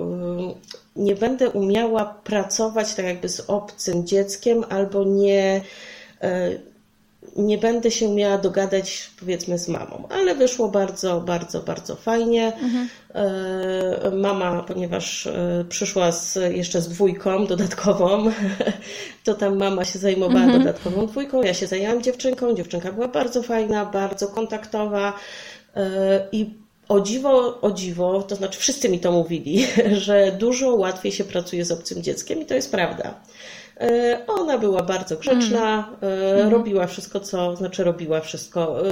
[0.96, 5.62] nie będę umiała pracować tak jakby z obcym dzieckiem albo nie
[7.40, 12.54] nie będę się miała dogadać powiedzmy z mamą, ale wyszło bardzo, bardzo, bardzo fajnie.
[12.54, 12.90] Mhm.
[14.20, 18.32] Mama, ponieważ e, przyszła z, jeszcze z dwójką dodatkową,
[19.26, 20.60] to tam mama się zajmowała mhm.
[20.60, 25.14] dodatkową dwójką, ja się zajęłam dziewczynką, dziewczynka była bardzo fajna, bardzo kontaktowa
[25.76, 26.54] e, i
[26.90, 29.68] o dziwo, o dziwo, to znaczy wszyscy mi to mówili,
[30.06, 33.14] że dużo łatwiej się pracuje z obcym dzieckiem i to jest prawda.
[34.50, 36.52] E, ona była bardzo grzeczna, mm.
[36.52, 38.88] robiła wszystko, co znaczy robiła wszystko.
[38.88, 38.92] E,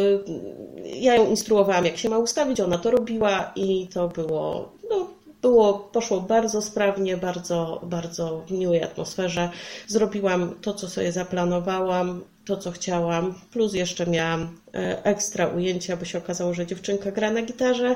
[0.86, 5.08] ja ją instruowałam, jak się ma ustawić, ona to robiła i to było, no,
[5.42, 9.50] było, poszło bardzo sprawnie, bardzo, bardzo w miłej atmosferze.
[9.88, 14.50] Zrobiłam to, co sobie zaplanowałam, to, co chciałam, plus jeszcze miałam
[15.04, 17.96] ekstra ujęcia, bo się okazało, że dziewczynka gra na gitarze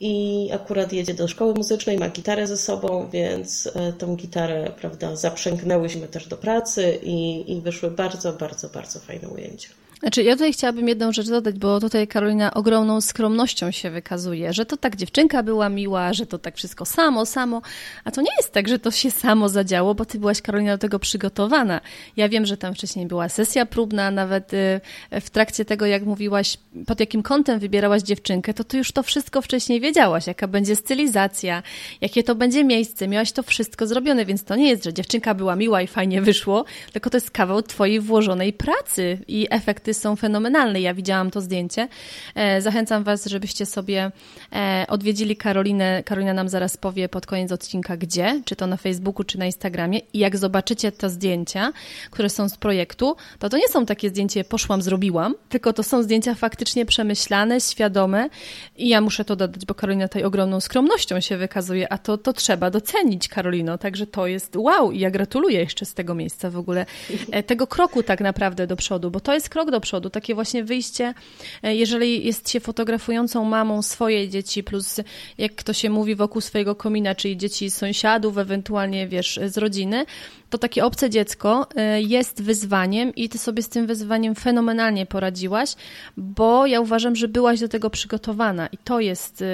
[0.00, 5.16] i akurat jedzie do szkoły muzycznej, ma gitarę ze sobą, więc e, tą gitarę, prawda,
[5.16, 9.68] zaprzęgnęłyśmy też do pracy i, i wyszły bardzo, bardzo, bardzo fajne ujęcia.
[10.04, 14.66] Znaczy, ja tutaj chciałabym jedną rzecz dodać, bo tutaj Karolina ogromną skromnością się wykazuje, że
[14.66, 17.62] to tak dziewczynka była miła, że to tak wszystko samo, samo,
[18.04, 20.78] a to nie jest tak, że to się samo zadziało, bo ty byłaś, Karolina, do
[20.78, 21.80] tego przygotowana.
[22.16, 24.80] Ja wiem, że tam wcześniej była sesja próbna, nawet y,
[25.20, 29.42] w trakcie tego, jak mówiłaś, pod jakim kątem wybierałaś dziewczynkę, to ty już to wszystko
[29.42, 31.62] wcześniej wiedziałaś, jaka będzie stylizacja,
[32.00, 35.56] jakie to będzie miejsce, miałaś to wszystko zrobione, więc to nie jest, że dziewczynka była
[35.56, 40.80] miła i fajnie wyszło, tylko to jest kawał twojej włożonej pracy i efekty są fenomenalne.
[40.80, 41.88] Ja widziałam to zdjęcie.
[42.34, 44.10] E, zachęcam Was, żebyście sobie
[44.52, 46.02] e, odwiedzili Karolinę.
[46.02, 50.00] Karolina nam zaraz powie pod koniec odcinka gdzie, czy to na Facebooku, czy na Instagramie.
[50.12, 51.72] I jak zobaczycie te zdjęcia,
[52.10, 56.02] które są z projektu, to to nie są takie zdjęcia poszłam, zrobiłam, tylko to są
[56.02, 58.28] zdjęcia faktycznie przemyślane, świadome
[58.76, 62.32] i ja muszę to dodać, bo Karolina tutaj ogromną skromnością się wykazuje, a to, to
[62.32, 63.78] trzeba docenić, Karolino.
[63.78, 66.86] Także to jest wow i ja gratuluję jeszcze z tego miejsca w ogóle
[67.30, 70.64] e, tego kroku tak naprawdę do przodu, bo to jest krok do przodu, takie właśnie
[70.64, 71.14] wyjście,
[71.62, 75.00] e, jeżeli jest się fotografującą mamą swoje dzieci, plus
[75.38, 80.06] jak to się mówi wokół swojego komina, czyli dzieci sąsiadów, ewentualnie wiesz, z rodziny,
[80.50, 85.74] to takie obce dziecko e, jest wyzwaniem i ty sobie z tym wyzwaniem fenomenalnie poradziłaś,
[86.16, 89.46] bo ja uważam, że byłaś do tego przygotowana i to jest e,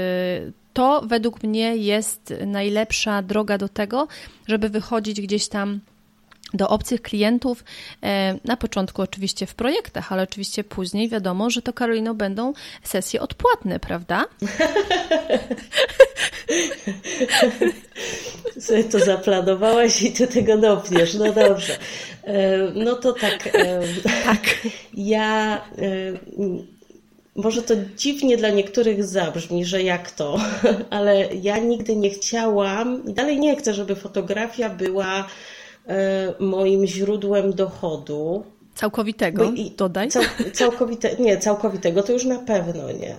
[0.72, 4.08] to według mnie jest najlepsza droga do tego,
[4.46, 5.80] żeby wychodzić gdzieś tam
[6.54, 7.64] do obcych klientów,
[8.02, 13.20] e, na początku oczywiście w projektach, ale oczywiście później wiadomo, że to Karolino będą sesje
[13.20, 14.24] odpłatne, prawda?
[18.60, 21.78] Sobie to zaplanowałaś i ty tego dopniesz, no dobrze.
[22.24, 23.46] E, no to tak.
[23.46, 23.80] E,
[24.24, 24.40] tak.
[24.94, 25.60] Ja
[27.34, 30.38] może to dziwnie dla niektórych zabrzmi, że jak to,
[30.90, 35.26] ale ja nigdy nie chciałam i dalej nie chcę, żeby fotografia była
[36.38, 38.44] moim źródłem dochodu.
[38.74, 40.08] Całkowitego, i, dodaj.
[40.08, 40.22] Cał,
[40.52, 43.10] całkowite, nie, całkowitego to już na pewno nie.
[43.10, 43.16] E,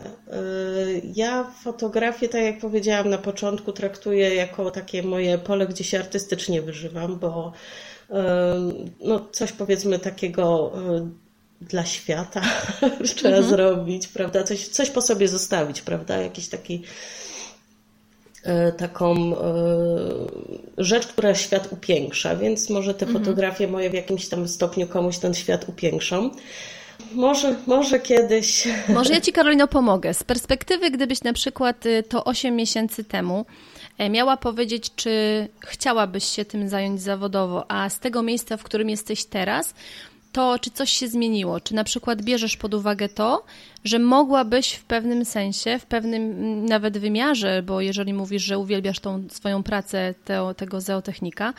[1.16, 6.62] ja fotografię, tak jak powiedziałam na początku, traktuję jako takie moje pole, gdzie się artystycznie
[6.62, 7.54] wyżywam, bo
[8.10, 8.56] e,
[9.02, 10.72] no, coś powiedzmy takiego
[11.62, 12.42] dla świata
[13.16, 13.44] trzeba mhm.
[13.44, 14.44] zrobić, prawda?
[14.44, 16.18] Coś, coś po sobie zostawić, prawda?
[16.18, 16.84] Jakiś taki
[18.44, 20.21] E, taką e,
[20.84, 23.26] rzecz, która świat upiększa, więc może te mhm.
[23.26, 26.32] fotografie moje w jakimś tam stopniu komuś ten świat upiększą.
[27.13, 28.67] Może, może kiedyś.
[28.89, 30.13] Może ja Ci, Karolino, pomogę.
[30.13, 33.46] Z perspektywy, gdybyś na przykład y, to 8 miesięcy temu
[33.98, 38.89] e, miała powiedzieć, czy chciałabyś się tym zająć zawodowo, a z tego miejsca, w którym
[38.89, 39.74] jesteś teraz,
[40.32, 41.60] to czy coś się zmieniło?
[41.60, 43.44] Czy na przykład bierzesz pod uwagę to,
[43.84, 49.00] że mogłabyś w pewnym sensie, w pewnym mm, nawet wymiarze, bo jeżeli mówisz, że uwielbiasz
[49.00, 51.54] tą swoją pracę te, tego zeotechnika,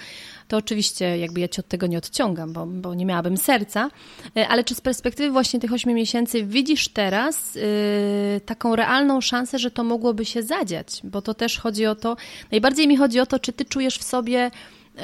[0.49, 3.91] to oczywiście jakby ja cię od tego nie odciągam, bo, bo nie miałabym serca,
[4.37, 7.63] e, ale czy z perspektywy właśnie tych 8 miesięcy widzisz teraz yy,
[8.47, 11.01] taką realną szansę, że to mogłoby się zadziać?
[11.05, 12.17] Bo to też chodzi o to,
[12.51, 14.51] najbardziej mi chodzi o to, czy ty czujesz w sobie,
[14.97, 15.03] yy,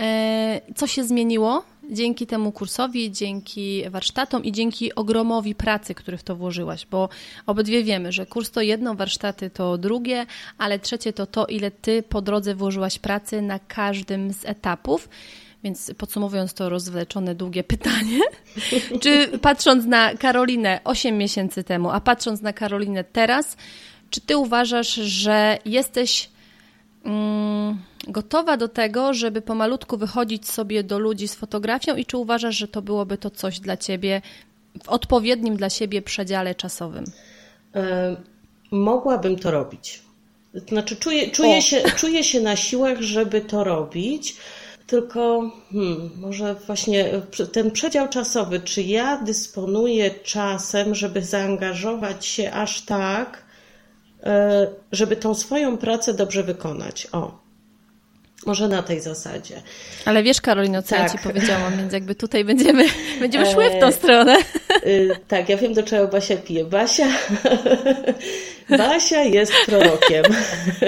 [0.74, 6.36] co się zmieniło dzięki temu kursowi, dzięki warsztatom i dzięki ogromowi pracy, który w to
[6.36, 7.08] włożyłaś, bo
[7.46, 10.26] obydwie wiemy, że kurs to jedno, warsztaty to drugie,
[10.58, 15.08] ale trzecie to to, ile ty po drodze włożyłaś pracy na każdym z etapów.
[15.64, 18.20] Więc podsumowując to rozwleczone, długie pytanie,
[19.02, 23.56] czy patrząc na Karolinę 8 miesięcy temu, a patrząc na Karolinę teraz,
[24.10, 26.30] czy ty uważasz, że jesteś
[27.04, 32.56] mm, gotowa do tego, żeby pomalutku wychodzić sobie do ludzi z fotografią i czy uważasz,
[32.56, 34.22] że to byłoby to coś dla ciebie
[34.84, 37.04] w odpowiednim dla siebie przedziale czasowym?
[37.74, 38.16] E,
[38.70, 40.02] mogłabym to robić.
[40.68, 44.36] Znaczy, czuję, czuję, się, czuję się na siłach, żeby to robić.
[44.86, 47.10] Tylko hmm, może właśnie
[47.52, 53.44] ten przedział czasowy, czy ja dysponuję czasem, żeby zaangażować się aż tak,
[54.22, 57.08] e, żeby tą swoją pracę dobrze wykonać?
[57.12, 57.47] O,
[58.46, 59.62] może na tej zasadzie.
[60.04, 60.98] Ale wiesz, Karolino, co tak.
[60.98, 62.84] ja Ci powiedziałam, więc jakby tutaj będziemy,
[63.20, 64.36] będziemy szły w tą e, stronę.
[64.86, 66.64] Y, tak, ja wiem, do czego Basia pije.
[66.64, 67.06] Basia,
[68.78, 70.24] Basia jest prorokiem.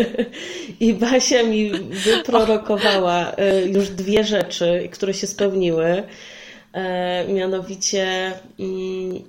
[0.81, 6.03] I Basia mi wyprorokowała y, już dwie rzeczy, które się spełniły.
[6.73, 9.23] E, mianowicie mm,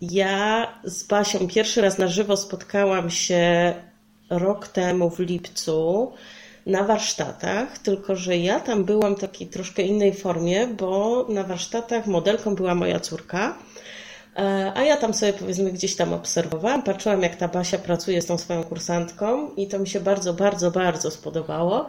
[0.00, 3.74] ja z Basią pierwszy raz na żywo spotkałam się
[4.30, 6.12] rok temu w lipcu
[6.66, 12.06] na warsztatach, tylko że ja tam byłam w takiej troszkę innej formie, bo na warsztatach
[12.06, 13.58] modelką była moja córka.
[14.36, 18.26] E, a ja tam sobie powiedzmy gdzieś tam obserwowałam, patrzyłam jak ta Basia pracuje z
[18.26, 21.86] tą swoją kursantką i to mi się bardzo, bardzo, bardzo spodobało.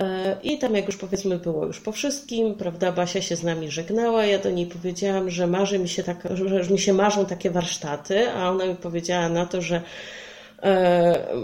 [0.00, 3.70] E, I tam jak już powiedzmy było już po wszystkim, prawda, Basia się z nami
[3.70, 7.50] żegnała, ja do niej powiedziałam, że marzy mi się tak, że mi się marzą takie
[7.50, 9.82] warsztaty, a ona mi powiedziała na to, że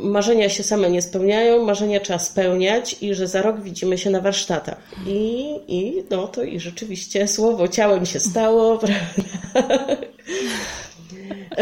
[0.03, 4.21] marzenia się same nie spełniają, marzenia trzeba spełniać i że za rok widzimy się na
[4.21, 4.79] warsztatach.
[5.07, 9.97] I, i no to i rzeczywiście słowo ciałem się stało, prawda?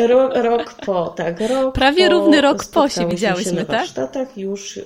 [0.09, 3.77] Rok, rok po, tak, rok Prawie po, równy rok po się widziałyśmy, się na tak?
[3.77, 4.83] warsztatach już e,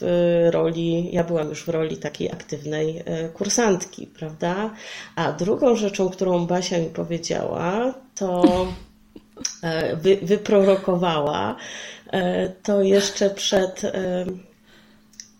[0.00, 4.70] w roli, ja byłam już w roli takiej aktywnej e, kursantki, prawda?
[5.16, 8.93] A drugą rzeczą, którą Basia mi powiedziała, to E,
[9.96, 11.56] wy, wyprorokowała,
[12.12, 14.24] e, to jeszcze przed, e,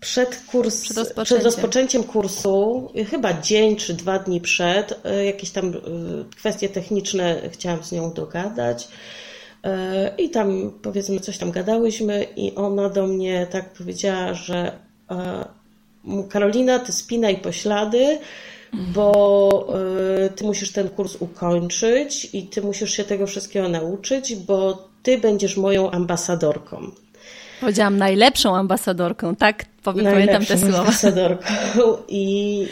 [0.01, 1.25] przed, kurs, przed rozpoczęciem.
[1.25, 5.73] przed rozpoczęciem kursu, chyba dzień czy dwa dni przed, jakieś tam
[6.37, 8.89] kwestie techniczne chciałam z nią dogadać.
[10.19, 14.79] I tam powiedzmy coś tam gadałyśmy i ona do mnie tak powiedziała, że
[16.31, 18.19] Karolina, ty spinaj poślady,
[18.75, 19.75] bo
[20.27, 25.19] y, ty musisz ten kurs ukończyć i ty musisz się tego wszystkiego nauczyć, bo ty
[25.19, 26.91] będziesz moją ambasadorką.
[27.61, 29.65] Powiedziałam najlepszą ambasadorką, tak?
[29.83, 30.79] Pamiętam te słowa.
[30.79, 31.53] ambasadorką.
[32.09, 32.67] I,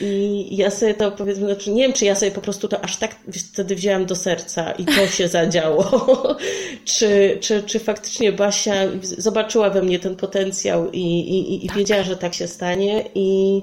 [0.51, 2.97] I ja sobie to powiedzmy, znaczy nie wiem, czy ja sobie po prostu to aż
[2.97, 3.17] tak
[3.53, 5.85] wtedy wzięłam do serca i to się zadziało.
[6.85, 11.77] czy, czy, czy faktycznie Basia zobaczyła we mnie ten potencjał i, i, i tak.
[11.77, 13.63] wiedziała, że tak się stanie i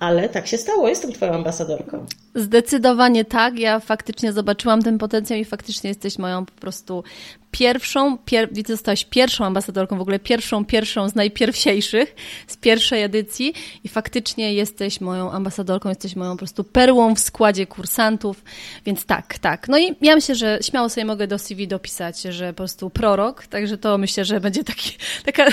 [0.00, 2.06] ale tak się stało, jestem Twoją ambasadorką.
[2.34, 3.58] Zdecydowanie tak.
[3.58, 7.04] Ja faktycznie zobaczyłam ten potencjał i faktycznie jesteś moją po prostu
[7.50, 12.14] pierwszą, pier, zostałaś pierwszą ambasadorką, w ogóle pierwszą, pierwszą z najpierwsiejszych,
[12.46, 17.66] z pierwszej edycji i faktycznie jesteś moją ambasadorką, jesteś moją po prostu perłą w składzie
[17.66, 18.44] kursantów,
[18.86, 19.68] więc tak, tak.
[19.68, 23.46] No i ja myślę, że śmiało sobie mogę do CV dopisać, że po prostu prorok,
[23.46, 25.46] także to myślę, że będzie taki, taka,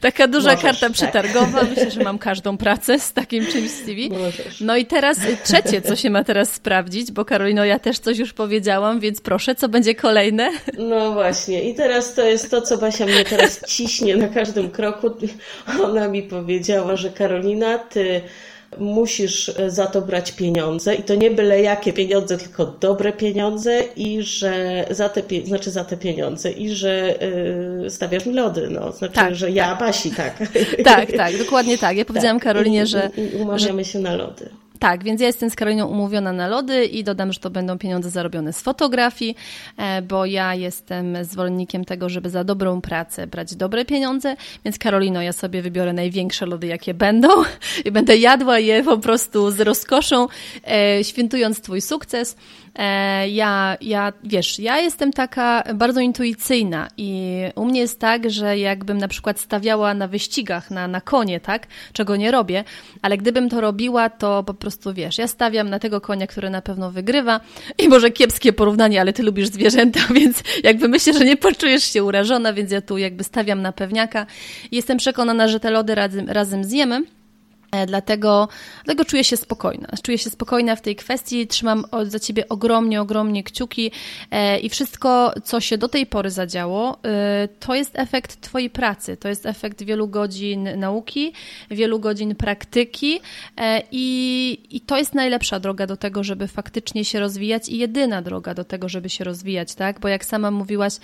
[0.00, 0.92] taka duża Możesz, karta tak.
[0.92, 1.60] przetargowa.
[1.60, 1.70] Tak.
[1.70, 4.10] Myślę, że mam każdą pracę z takim czymś CV.
[4.10, 4.60] Możesz.
[4.60, 8.32] No i teraz trzecie, co się ma teraz sprawdzić, bo Karolino, ja też coś już
[8.32, 10.50] powiedziałam, więc proszę, co będzie kolejne?
[10.78, 11.70] No właśnie.
[11.70, 15.10] I teraz to jest to, co Basia mnie teraz ciśnie na każdym kroku.
[15.84, 18.20] Ona mi powiedziała, że Karolina, ty
[18.78, 24.22] musisz za to brać pieniądze i to nie byle jakie pieniądze, tylko dobre pieniądze i
[24.22, 27.14] że za te, znaczy za te pieniądze i że
[27.82, 29.78] yy, stawiasz mi lody, no, znaczy, tak, że ja, tak.
[29.78, 30.38] Basi, tak.
[30.84, 31.96] Tak, tak, dokładnie tak.
[31.96, 32.44] Ja powiedziałam tak.
[32.44, 33.10] Karolinie, że...
[33.16, 33.90] I, i umawiamy że...
[33.90, 34.63] się na lody.
[34.78, 38.10] Tak, więc ja jestem z Karoliną umówiona na lody i dodam, że to będą pieniądze
[38.10, 39.36] zarobione z fotografii,
[39.76, 45.22] e, bo ja jestem zwolennikiem tego, żeby za dobrą pracę brać dobre pieniądze, więc Karolino,
[45.22, 47.28] ja sobie wybiorę największe lody, jakie będą
[47.84, 50.26] i będę jadła je po prostu z rozkoszą,
[50.66, 52.36] e, świętując Twój sukces.
[52.74, 58.58] E, ja, ja, wiesz, ja jestem taka bardzo intuicyjna i u mnie jest tak, że
[58.58, 62.64] jakbym na przykład stawiała na wyścigach, na, na konie, tak, czego nie robię,
[63.02, 66.62] ale gdybym to robiła, to po prostu, wiesz, ja stawiam na tego konia, który na
[66.62, 67.40] pewno wygrywa
[67.78, 72.04] i może kiepskie porównanie, ale ty lubisz zwierzęta, więc jakby myślę, że nie poczujesz się
[72.04, 74.26] urażona, więc ja tu jakby stawiam na pewniaka
[74.72, 77.02] jestem przekonana, że te lody razem, razem zjemy.
[77.74, 78.48] E, dlatego,
[78.84, 79.88] dlatego czuję się spokojna.
[80.02, 81.46] Czuję się spokojna w tej kwestii.
[81.46, 83.90] Trzymam za ciebie ogromnie, ogromnie kciuki
[84.30, 89.16] e, i wszystko, co się do tej pory zadziało, e, to jest efekt Twojej pracy.
[89.16, 91.32] To jest efekt wielu godzin nauki,
[91.70, 93.20] wielu godzin praktyki
[93.92, 98.54] i, i to jest najlepsza droga do tego, żeby faktycznie się rozwijać i jedyna droga
[98.54, 100.00] do tego, żeby się rozwijać, tak?
[100.00, 100.94] Bo jak sama mówiłaś,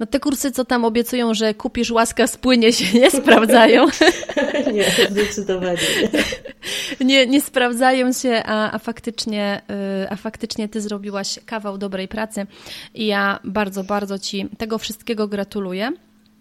[0.00, 3.86] no te kursy, co tam obiecują, że kupisz łaska, spłynie się, nie sprawdzają.
[4.74, 5.78] nie, zdecydowanie
[7.00, 7.26] nie.
[7.26, 9.62] nie, sprawdzają się, a, a, faktycznie,
[10.04, 12.46] y, a faktycznie ty zrobiłaś kawał dobrej pracy
[12.94, 15.92] i ja bardzo, bardzo ci tego wszystkiego gratuluję.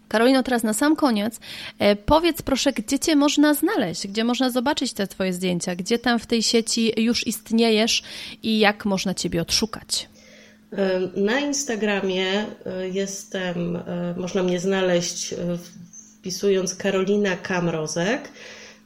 [0.07, 1.39] Karolino, teraz na sam koniec,
[1.79, 6.19] e, powiedz proszę, gdzie Cię można znaleźć, gdzie można zobaczyć te Twoje zdjęcia, gdzie tam
[6.19, 8.03] w tej sieci już istniejesz
[8.43, 10.09] i jak można Ciebie odszukać?
[11.15, 13.79] Na Instagramie e, jestem,
[14.17, 15.35] można mnie znaleźć
[16.19, 18.29] wpisując Karolina Kamrozek.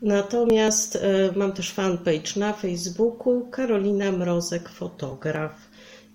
[0.04, 1.00] Natomiast e,
[1.36, 5.52] mam też fanpage na Facebooku Karolina Mrozek Fotograf.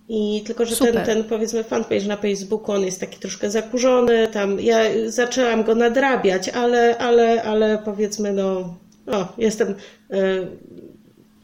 [0.08, 4.60] I tylko, że ten, ten powiedzmy fanpage na Facebooku, on jest taki troszkę zakurzony, tam
[4.60, 8.76] ja zaczęłam go nadrabiać, ale, ale, ale powiedzmy no,
[9.06, 9.74] no jestem
[10.10, 10.46] e,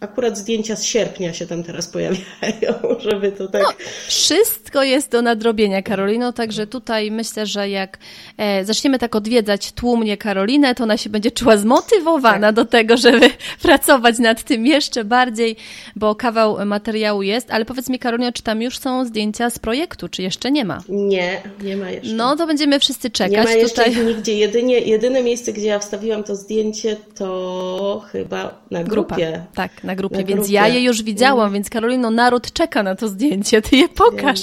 [0.04, 2.74] akurat zdjęcia z sierpnia się tam teraz pojawiają,
[3.10, 3.62] żeby to tak...
[3.62, 3.68] No,
[4.06, 7.98] wszystko jest do nadrobienia, Karolino, także tutaj myślę, że jak
[8.38, 12.54] e, zaczniemy tak odwiedzać tłumnie Karolinę, to ona się będzie czuła zmotywowana tak.
[12.54, 13.30] do tego, żeby
[13.62, 15.56] pracować nad tym jeszcze bardziej,
[15.96, 20.08] bo kawał materiału jest, ale powiedz mi Karolino, czy tam już są zdjęcia z projektu,
[20.08, 20.80] czy jeszcze nie ma?
[20.88, 22.12] Nie, nie ma jeszcze.
[22.12, 23.32] No to będziemy wszyscy czekać.
[23.32, 24.06] Nie ma jeszcze tutaj...
[24.06, 29.32] nigdzie, jedynie, jedyne miejsce, gdzie ja wstawiłam to zdjęcie, to chyba na grupie.
[29.32, 29.46] Grupa.
[29.54, 30.54] Tak, na grupie, na więc grupie.
[30.54, 31.54] ja je już widziałam, mm.
[31.54, 34.40] więc Karolino, naród czeka na to zdjęcie, ty je pokaż.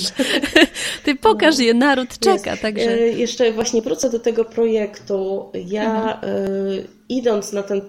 [1.05, 1.63] Ty pokaż no.
[1.63, 2.57] je, naród czeka.
[2.57, 2.93] Także...
[2.93, 5.49] E, jeszcze właśnie wrócę do tego projektu.
[5.65, 6.35] Ja mhm.
[6.35, 7.83] y, idąc na ten, e,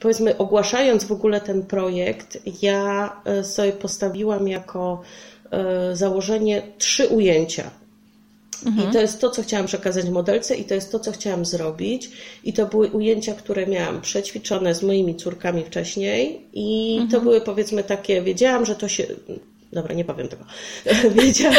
[0.00, 3.12] powiedzmy ogłaszając w ogóle ten projekt, ja
[3.42, 5.02] sobie postawiłam jako
[5.92, 7.70] założenie trzy ujęcia
[8.64, 8.88] Mhm.
[8.88, 12.10] I to jest to, co chciałam przekazać modelce, i to jest to, co chciałam zrobić.
[12.44, 17.10] I to były ujęcia, które miałam przećwiczone z moimi córkami wcześniej, i mhm.
[17.10, 19.06] to były powiedzmy takie, wiedziałam, że to się.
[19.72, 20.44] Dobra, nie powiem tego.
[21.22, 21.56] Wiedziałam,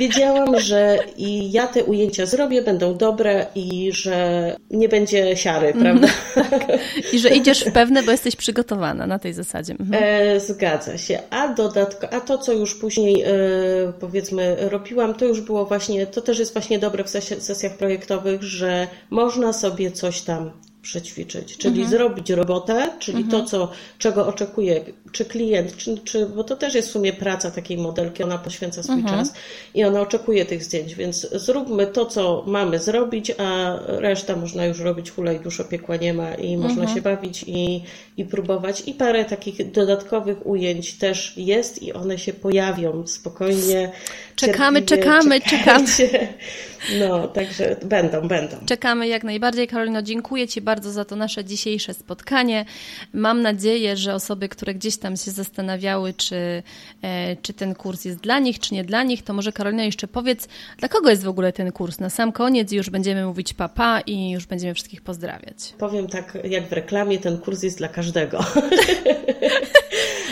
[0.00, 5.98] wiedziałam, że i ja te ujęcia zrobię, będą dobre i że nie będzie siary, mhm.
[5.98, 6.14] prawda?
[7.12, 9.72] I że idziesz w pewne, bo jesteś przygotowana na tej zasadzie.
[9.80, 10.04] Mhm.
[10.04, 11.18] E, zgadza się.
[11.30, 13.28] A dodatko, a to, co już później e,
[14.00, 17.10] powiedzmy robiłam, to już było właśnie, to też jest właśnie dobre w
[17.40, 20.50] sesjach projektowych, że można sobie coś tam
[20.88, 21.90] przećwiczyć, czyli mhm.
[21.90, 23.30] zrobić robotę, czyli mhm.
[23.30, 27.50] to, co, czego oczekuje czy klient, czy, czy, bo to też jest w sumie praca
[27.50, 29.18] takiej modelki, ona poświęca swój mhm.
[29.18, 29.34] czas
[29.74, 34.80] i ona oczekuje tych zdjęć, więc zróbmy to, co mamy zrobić, a reszta można już
[34.80, 36.94] robić hulaj, już opiekła nie ma i można mhm.
[36.94, 37.82] się bawić i,
[38.16, 38.82] i próbować.
[38.86, 43.92] I parę takich dodatkowych ujęć też jest i one się pojawią spokojnie.
[44.36, 45.86] Czekamy, czekamy, czekamy.
[47.00, 48.56] No, także będą, będą.
[48.66, 49.68] Czekamy jak najbardziej.
[49.68, 52.64] Karolino, dziękuję Ci bardzo za to nasze dzisiejsze spotkanie.
[53.12, 56.62] Mam nadzieję, że osoby, które gdzieś tam się zastanawiały, czy,
[57.02, 60.08] e, czy ten kurs jest dla nich, czy nie dla nich, to może Karolina jeszcze
[60.08, 60.48] powiedz,
[60.78, 61.98] dla kogo jest w ogóle ten kurs?
[61.98, 65.74] Na sam koniec już będziemy mówić papa i już będziemy wszystkich pozdrawiać.
[65.78, 68.38] Powiem tak, jak w reklamie, ten kurs jest dla każdego.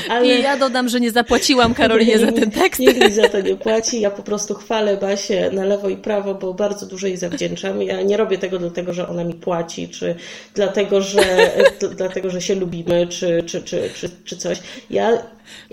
[0.09, 0.27] Ale...
[0.27, 2.81] I ja dodam, że nie zapłaciłam Karolinie nie, za ten tekst.
[2.81, 4.01] Nikt mi za to nie płaci.
[4.01, 7.83] Ja po prostu chwalę Basię na lewo i prawo, bo bardzo dużo jej zawdzięczam.
[7.83, 10.15] Ja nie robię tego dlatego, że ona mi płaci, czy
[10.55, 11.51] dlatego, że,
[11.97, 14.59] dlatego, że się lubimy, czy, czy, czy, czy, czy coś.
[14.91, 15.19] Ja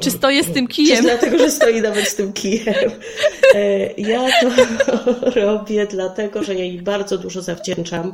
[0.02, 0.98] czy stoję z tym kijem?
[0.98, 2.92] Czy dlatego, że stoi nawet z tym kijem.
[3.56, 4.50] E, ja to
[5.42, 8.14] robię dlatego, że jej bardzo dużo zawdzięczam,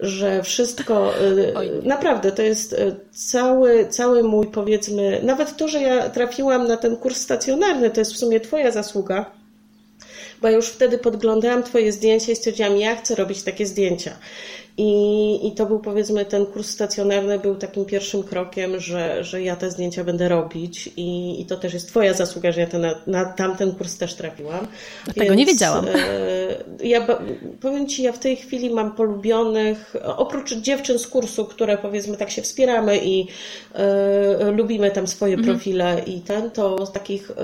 [0.00, 1.70] że wszystko, e, Oj.
[1.82, 6.96] naprawdę to jest e, cały, cały mój powiedzmy, nawet to, że ja trafiłam na ten
[6.96, 9.30] kurs stacjonarny, to jest w sumie Twoja zasługa,
[10.42, 14.16] bo już wtedy podglądałam Twoje zdjęcia i stwierdziłam, ja chcę robić takie zdjęcia.
[14.78, 19.56] I, I to był powiedzmy ten kurs stacjonarny był takim pierwszym krokiem, że, że ja
[19.56, 22.94] te zdjęcia będę robić i, i to też jest Twoja zasługa, że ja ten, na,
[23.06, 24.66] na tamten kurs też trafiłam.
[25.14, 25.86] Tego nie wiedziałam.
[25.88, 25.96] E,
[26.84, 27.06] ja
[27.60, 32.30] powiem Ci, ja w tej chwili mam polubionych, oprócz dziewczyn z kursu, które powiedzmy tak
[32.30, 33.26] się wspieramy i
[33.74, 35.54] e, lubimy tam swoje mhm.
[35.54, 37.34] profile i ten, to z takich e,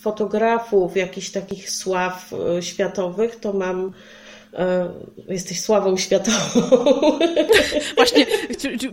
[0.00, 3.92] fotografów, jakichś takich sław e, światowych, to mam
[5.28, 6.60] jesteś sławą światową.
[7.96, 8.26] Właśnie,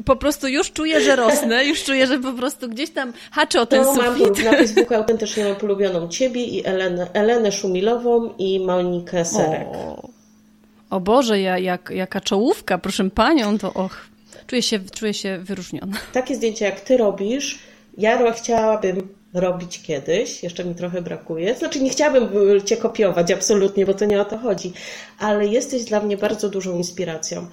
[0.05, 3.65] po prostu już czuję, że rosnę, już czuję, że po prostu gdzieś tam haczę o
[3.65, 4.43] ten to sufit.
[4.45, 9.67] Mam na Facebooku autentycznie mam polubioną Ciebie i Elenę, Elenę Szumilową i Monikę Serek.
[9.73, 10.09] O,
[10.89, 14.05] o Boże, ja, jak, jaka czołówka, proszę Panią, to och,
[14.47, 15.97] czuję się, czuję się wyróżniona.
[16.13, 17.59] Takie zdjęcia jak Ty robisz,
[17.97, 21.55] ja chciałabym robić kiedyś, jeszcze mi trochę brakuje.
[21.55, 22.29] Znaczy, nie chciałabym
[22.65, 24.73] Cię kopiować, absolutnie, bo to nie o to chodzi,
[25.19, 27.47] ale jesteś dla mnie bardzo dużą inspiracją.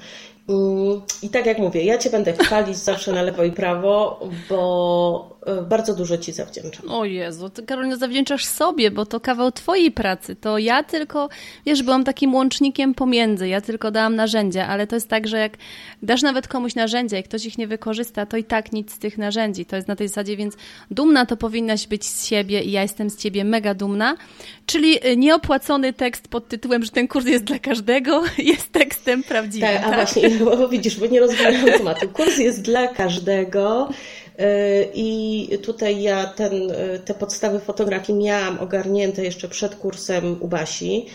[0.49, 4.21] Mm, I tak jak mówię, ja Cię będę chwalić zawsze na lewo i prawo,
[4.51, 5.36] bo e,
[5.69, 6.91] bardzo dużo Ci zawdzięczam.
[6.91, 10.37] O Jezu, Ty Karolina zawdzięczasz sobie, bo to kawał Twojej pracy.
[10.37, 11.29] To ja tylko,
[11.67, 15.53] wiesz, byłam takim łącznikiem pomiędzy, ja tylko dałam narzędzia, ale to jest tak, że jak
[16.03, 19.19] dasz nawet komuś narzędzia i ktoś ich nie wykorzysta, to i tak nic z tych
[19.19, 19.67] narzędzi.
[19.67, 20.55] To jest na tej zasadzie, więc
[20.91, 24.17] dumna to powinnaś być z siebie i ja jestem z Ciebie mega dumna.
[24.67, 29.69] Czyli y, nieopłacony tekst pod tytułem, że ten kurs jest dla każdego, jest tekstem prawdziwym.
[29.69, 29.95] Tak, a tak?
[29.95, 32.09] właśnie, bo widzisz, bo nie rozwijam tematu.
[32.09, 33.89] Kurs jest dla każdego.
[34.41, 40.49] Y, I tutaj ja ten, y, te podstawy fotografii miałam ogarnięte jeszcze przed kursem u
[40.49, 41.07] Basi.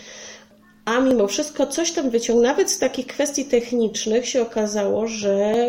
[0.84, 5.68] A mimo wszystko coś tam wyciągnąć, nawet z takich kwestii technicznych się okazało, że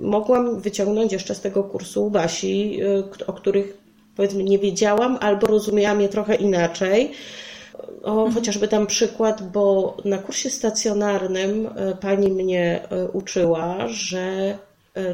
[0.00, 2.80] mogłam wyciągnąć jeszcze z tego kursu u Basi,
[3.26, 3.78] o których
[4.16, 7.12] powiedzmy nie wiedziałam albo rozumiałam je trochę inaczej.
[8.02, 8.32] O, mhm.
[8.34, 12.80] chociażby tam przykład, bo na kursie stacjonarnym e, pani mnie
[13.12, 14.58] uczyła, że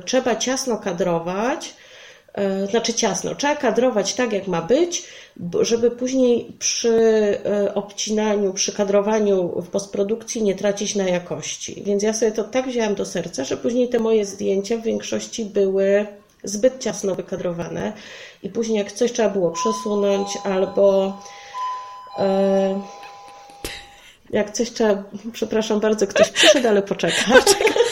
[0.04, 1.74] trzeba ciasno kadrować,
[2.70, 5.04] znaczy ciasno, trzeba kadrować tak, jak ma być,
[5.60, 7.38] żeby później przy
[7.74, 11.82] obcinaniu, przy kadrowaniu w postprodukcji nie tracić na jakości.
[11.86, 15.44] Więc ja sobie to tak wzięłam do serca, że później te moje zdjęcia w większości
[15.44, 16.06] były
[16.44, 17.92] zbyt ciasno wykadrowane
[18.42, 21.16] i później jak coś trzeba było przesunąć albo
[22.18, 22.80] e,
[24.30, 25.02] jak coś trzeba,
[25.32, 27.22] przepraszam bardzo, ktoś przyszedł, ale poczeka.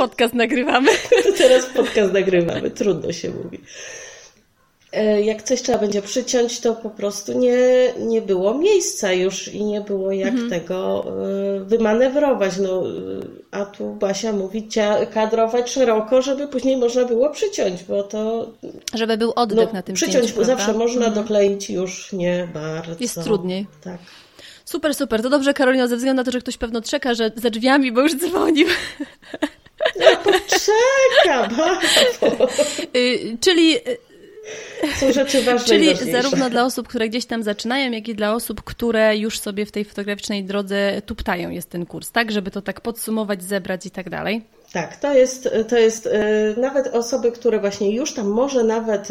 [0.00, 0.90] Podcast nagrywamy.
[1.38, 3.60] Teraz podcast nagrywamy, trudno się mówi.
[4.92, 7.58] E, jak coś trzeba będzie przyciąć, to po prostu nie,
[7.98, 10.50] nie było miejsca już i nie było jak mhm.
[10.50, 11.06] tego
[11.58, 12.52] e, wymanewrować.
[12.58, 12.90] No, e,
[13.50, 14.68] a tu Basia mówi
[15.14, 18.50] kadrować szeroko, żeby później można było przyciąć, bo to...
[18.94, 21.14] Żeby był oddech no, na tym Przyciąć zdjęciu, zawsze można, mhm.
[21.14, 22.94] dokleić już nie bardzo.
[23.00, 23.66] Jest trudniej.
[23.84, 23.98] Tak.
[24.64, 25.22] Super, super.
[25.22, 28.00] To dobrze, Karolina, ze względu na to, że ktoś pewno czeka, że za drzwiami, bo
[28.00, 28.66] już dzwonił.
[29.96, 31.70] Ja poczekam.
[32.96, 33.76] Y, czyli
[34.96, 38.62] są rzeczy ważne Czyli zarówno dla osób, które gdzieś tam zaczynają, jak i dla osób,
[38.62, 42.30] które już sobie w tej fotograficznej drodze tuptają jest ten kurs, tak?
[42.32, 44.44] Żeby to tak podsumować, zebrać i tak dalej.
[44.72, 46.10] Tak, to jest, to jest e,
[46.60, 49.08] nawet osoby, które właśnie już tam może nawet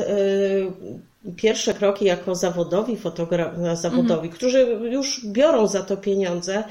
[1.35, 4.29] pierwsze kroki jako zawodowi fotogra- zawodowi, mhm.
[4.29, 6.63] którzy już biorą za to pieniądze,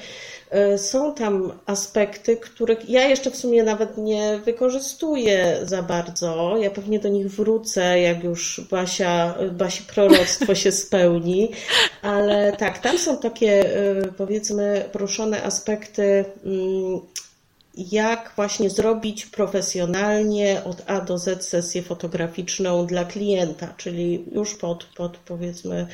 [0.51, 6.57] E, są tam aspekty, których ja jeszcze w sumie nawet nie wykorzystuję za bardzo.
[6.57, 11.51] Ja pewnie do nich wrócę, jak już Basia, Basi proroctwo się spełni.
[12.03, 17.01] Ale tak, tam są takie e, powiedzmy poruszone aspekty mm,
[17.79, 24.85] jak właśnie zrobić profesjonalnie od A do Z sesję fotograficzną dla klienta, czyli już pod,
[24.85, 25.87] pod powiedzmy,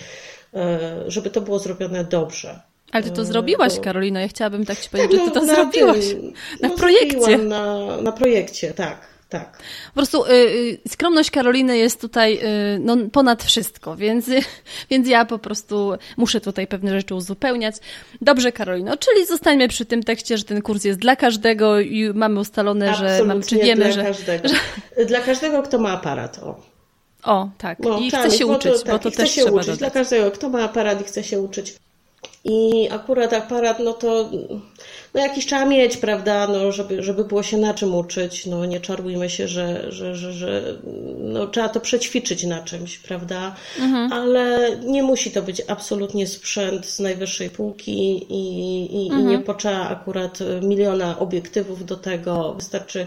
[0.55, 2.61] e, żeby to było zrobione dobrze.
[2.93, 4.21] Ale ty to e, zrobiłaś, Karolina.
[4.21, 6.09] Ja chciałabym tak ci powiedzieć, że ty to no, na zrobiłaś.
[6.09, 7.39] Tym, na no, projekcie.
[7.39, 9.14] Na, na projekcie, tak.
[9.39, 9.59] Tak.
[9.87, 12.39] Po prostu y, y, skromność Karoliny jest tutaj
[12.75, 14.27] y, no, ponad wszystko, więc,
[14.91, 17.77] więc ja po prostu muszę tutaj pewne rzeczy uzupełniać.
[18.21, 22.41] Dobrze, Karolino, czyli zostańmy przy tym tekście, że ten kurs jest dla każdego i mamy
[22.41, 24.49] ustalone, Absolutnie że mamy, czy wiemy, dla że, każdego.
[24.49, 24.55] że...
[25.07, 26.39] Dla każdego, kto ma aparat.
[26.39, 26.61] O.
[27.25, 27.79] O, tak.
[27.79, 29.67] No, I tak, chce się uczyć, to, tak, bo to też się trzeba uczyć.
[29.67, 29.79] Dodać.
[29.79, 31.75] Dla każdego, kto ma aparat i chce się uczyć.
[32.45, 34.31] I akurat aparat, no to
[35.15, 38.47] no jakiś trzeba mieć, prawda, no żeby, żeby było się na czym uczyć.
[38.47, 40.79] No nie czarujmy się, że, że, że, że
[41.19, 43.55] no, trzeba to przećwiczyć na czymś, prawda?
[43.81, 44.13] Mhm.
[44.13, 47.93] Ale nie musi to być absolutnie sprzęt z najwyższej półki
[48.33, 49.23] i, i, mhm.
[49.23, 52.55] i nie potrzeba akurat miliona obiektywów do tego.
[52.55, 53.07] Wystarczy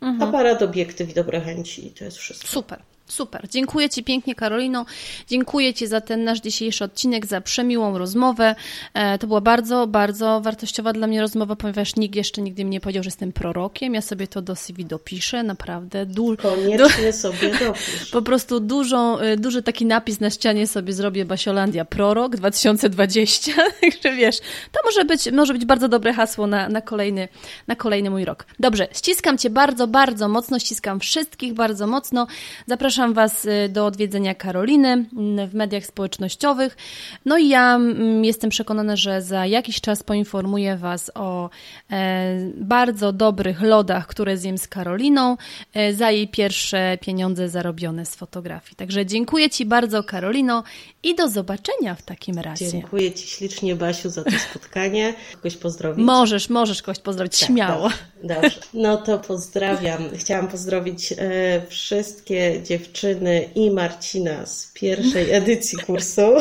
[0.00, 0.28] mhm.
[0.28, 2.48] aparat, obiektyw i dobre chęci i to jest wszystko.
[2.48, 2.78] Super.
[3.06, 3.48] Super.
[3.48, 4.86] Dziękuję Ci pięknie, Karolino.
[5.28, 8.54] Dziękuję Ci za ten nasz dzisiejszy odcinek, za przemiłą rozmowę.
[8.94, 12.80] E, to była bardzo, bardzo wartościowa dla mnie rozmowa, ponieważ nikt jeszcze nigdy mi nie
[12.80, 13.94] powiedział, że jestem prorokiem.
[13.94, 16.06] Ja sobie to do CV dopiszę, naprawdę.
[16.06, 18.10] Du Koniecznie du sobie dopisz.
[18.12, 23.52] Po prostu dużą, e, duży taki napis na ścianie sobie zrobię Basiolandia Prorok 2020.
[23.80, 24.38] Także wiesz,
[24.72, 27.28] to może być, może być bardzo dobre hasło na, na, kolejny,
[27.66, 28.46] na kolejny mój rok.
[28.58, 32.26] Dobrze, ściskam Cię bardzo, bardzo mocno, ściskam wszystkich bardzo mocno.
[32.66, 36.76] Zapraszam Zapraszam Was y, do odwiedzenia Karoliny mm, w mediach społecznościowych.
[37.24, 41.50] No i ja mm, jestem przekonana, że za jakiś czas poinformuję Was o
[41.90, 45.36] e, bardzo dobrych lodach, które zjem z Karoliną,
[45.74, 48.76] e, za jej pierwsze pieniądze zarobione z fotografii.
[48.76, 50.62] Także dziękuję Ci bardzo, Karolino,
[51.02, 52.70] i do zobaczenia w takim razie.
[52.70, 55.14] Dziękuję Ci ślicznie, Basiu, za to spotkanie.
[55.34, 56.06] Kogoś pozdrowić?
[56.06, 57.90] Możesz, możesz kogoś pozdrowić, tak, śmiało.
[58.22, 60.02] Dobrze, dobrze, No to pozdrawiam.
[60.16, 66.22] Chciałam pozdrowić e, wszystkie dziewczyny, dziewczyny i Marcina z pierwszej edycji kursu.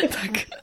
[0.00, 0.62] Tak.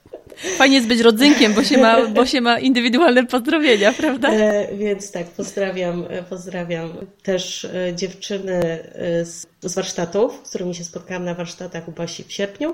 [0.58, 4.30] Fajnie jest być rodzynkiem, bo się ma, bo się ma indywidualne pozdrowienia, prawda?
[4.30, 6.94] E, więc tak, pozdrawiam, e, pozdrawiam
[7.24, 12.24] też e, dziewczyny e, z, z warsztatów, z którymi się spotkałam na warsztatach u Basi
[12.24, 12.74] w sierpniu.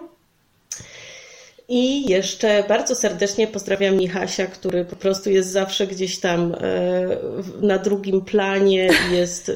[1.70, 6.58] I jeszcze bardzo serdecznie pozdrawiam Michasia, który po prostu jest zawsze gdzieś tam e,
[7.62, 9.54] na drugim planie, jest e,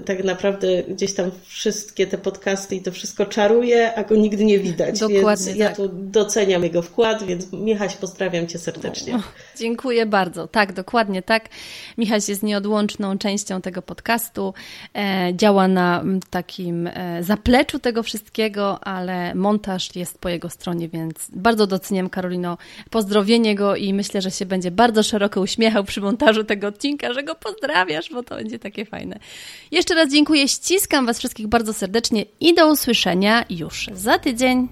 [0.00, 4.58] tak naprawdę gdzieś tam wszystkie te podcasty i to wszystko czaruje, a go nigdy nie
[4.58, 5.00] widać.
[5.00, 5.76] Dokładnie więc ja tak.
[5.76, 9.18] tu doceniam jego wkład, więc Michaś, pozdrawiam Cię serdecznie.
[9.56, 10.48] Dziękuję bardzo.
[10.48, 11.48] Tak, dokładnie tak.
[11.98, 14.54] Michaś jest nieodłączną częścią tego podcastu.
[14.94, 16.90] E, działa na takim
[17.20, 22.58] zapleczu tego wszystkiego, ale montaż jest po jego stronie, więc bardzo doceniam, Karolino,
[22.90, 27.22] pozdrowienie go i myślę, że się będzie bardzo szeroko uśmiechał przy montażu tego odcinka, że
[27.22, 29.18] go pozdrawiasz, bo to będzie takie fajne.
[29.70, 34.68] Jeszcze raz dziękuję, ściskam Was wszystkich bardzo serdecznie i do usłyszenia już za tydzień.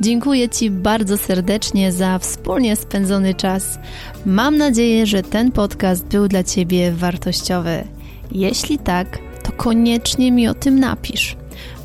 [0.00, 3.78] Dziękuję Ci bardzo serdecznie za wspólnie spędzony czas.
[4.26, 7.84] Mam nadzieję, że ten podcast był dla Ciebie wartościowy.
[8.32, 11.39] Jeśli tak, to koniecznie mi o tym napisz.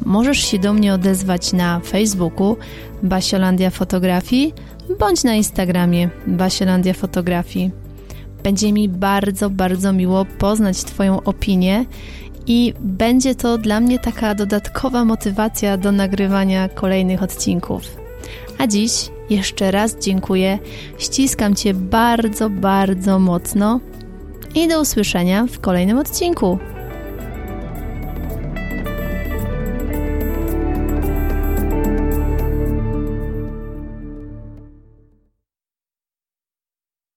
[0.06, 2.58] Możesz się do mnie odezwać na Facebooku
[3.04, 4.54] Basiolandia Fotografii
[5.00, 7.72] bądź na Instagramie Basiolandia Fotografii.
[8.44, 11.86] Będzie mi bardzo, bardzo miło poznać Twoją opinię
[12.48, 17.82] i będzie to dla mnie taka dodatkowa motywacja do nagrywania kolejnych odcinków.
[18.58, 18.92] A dziś
[19.30, 20.60] jeszcze raz dziękuję,
[20.98, 23.80] ściskam Cię bardzo, bardzo mocno
[24.56, 26.60] i do usłyszenia w kolejnym odcinku.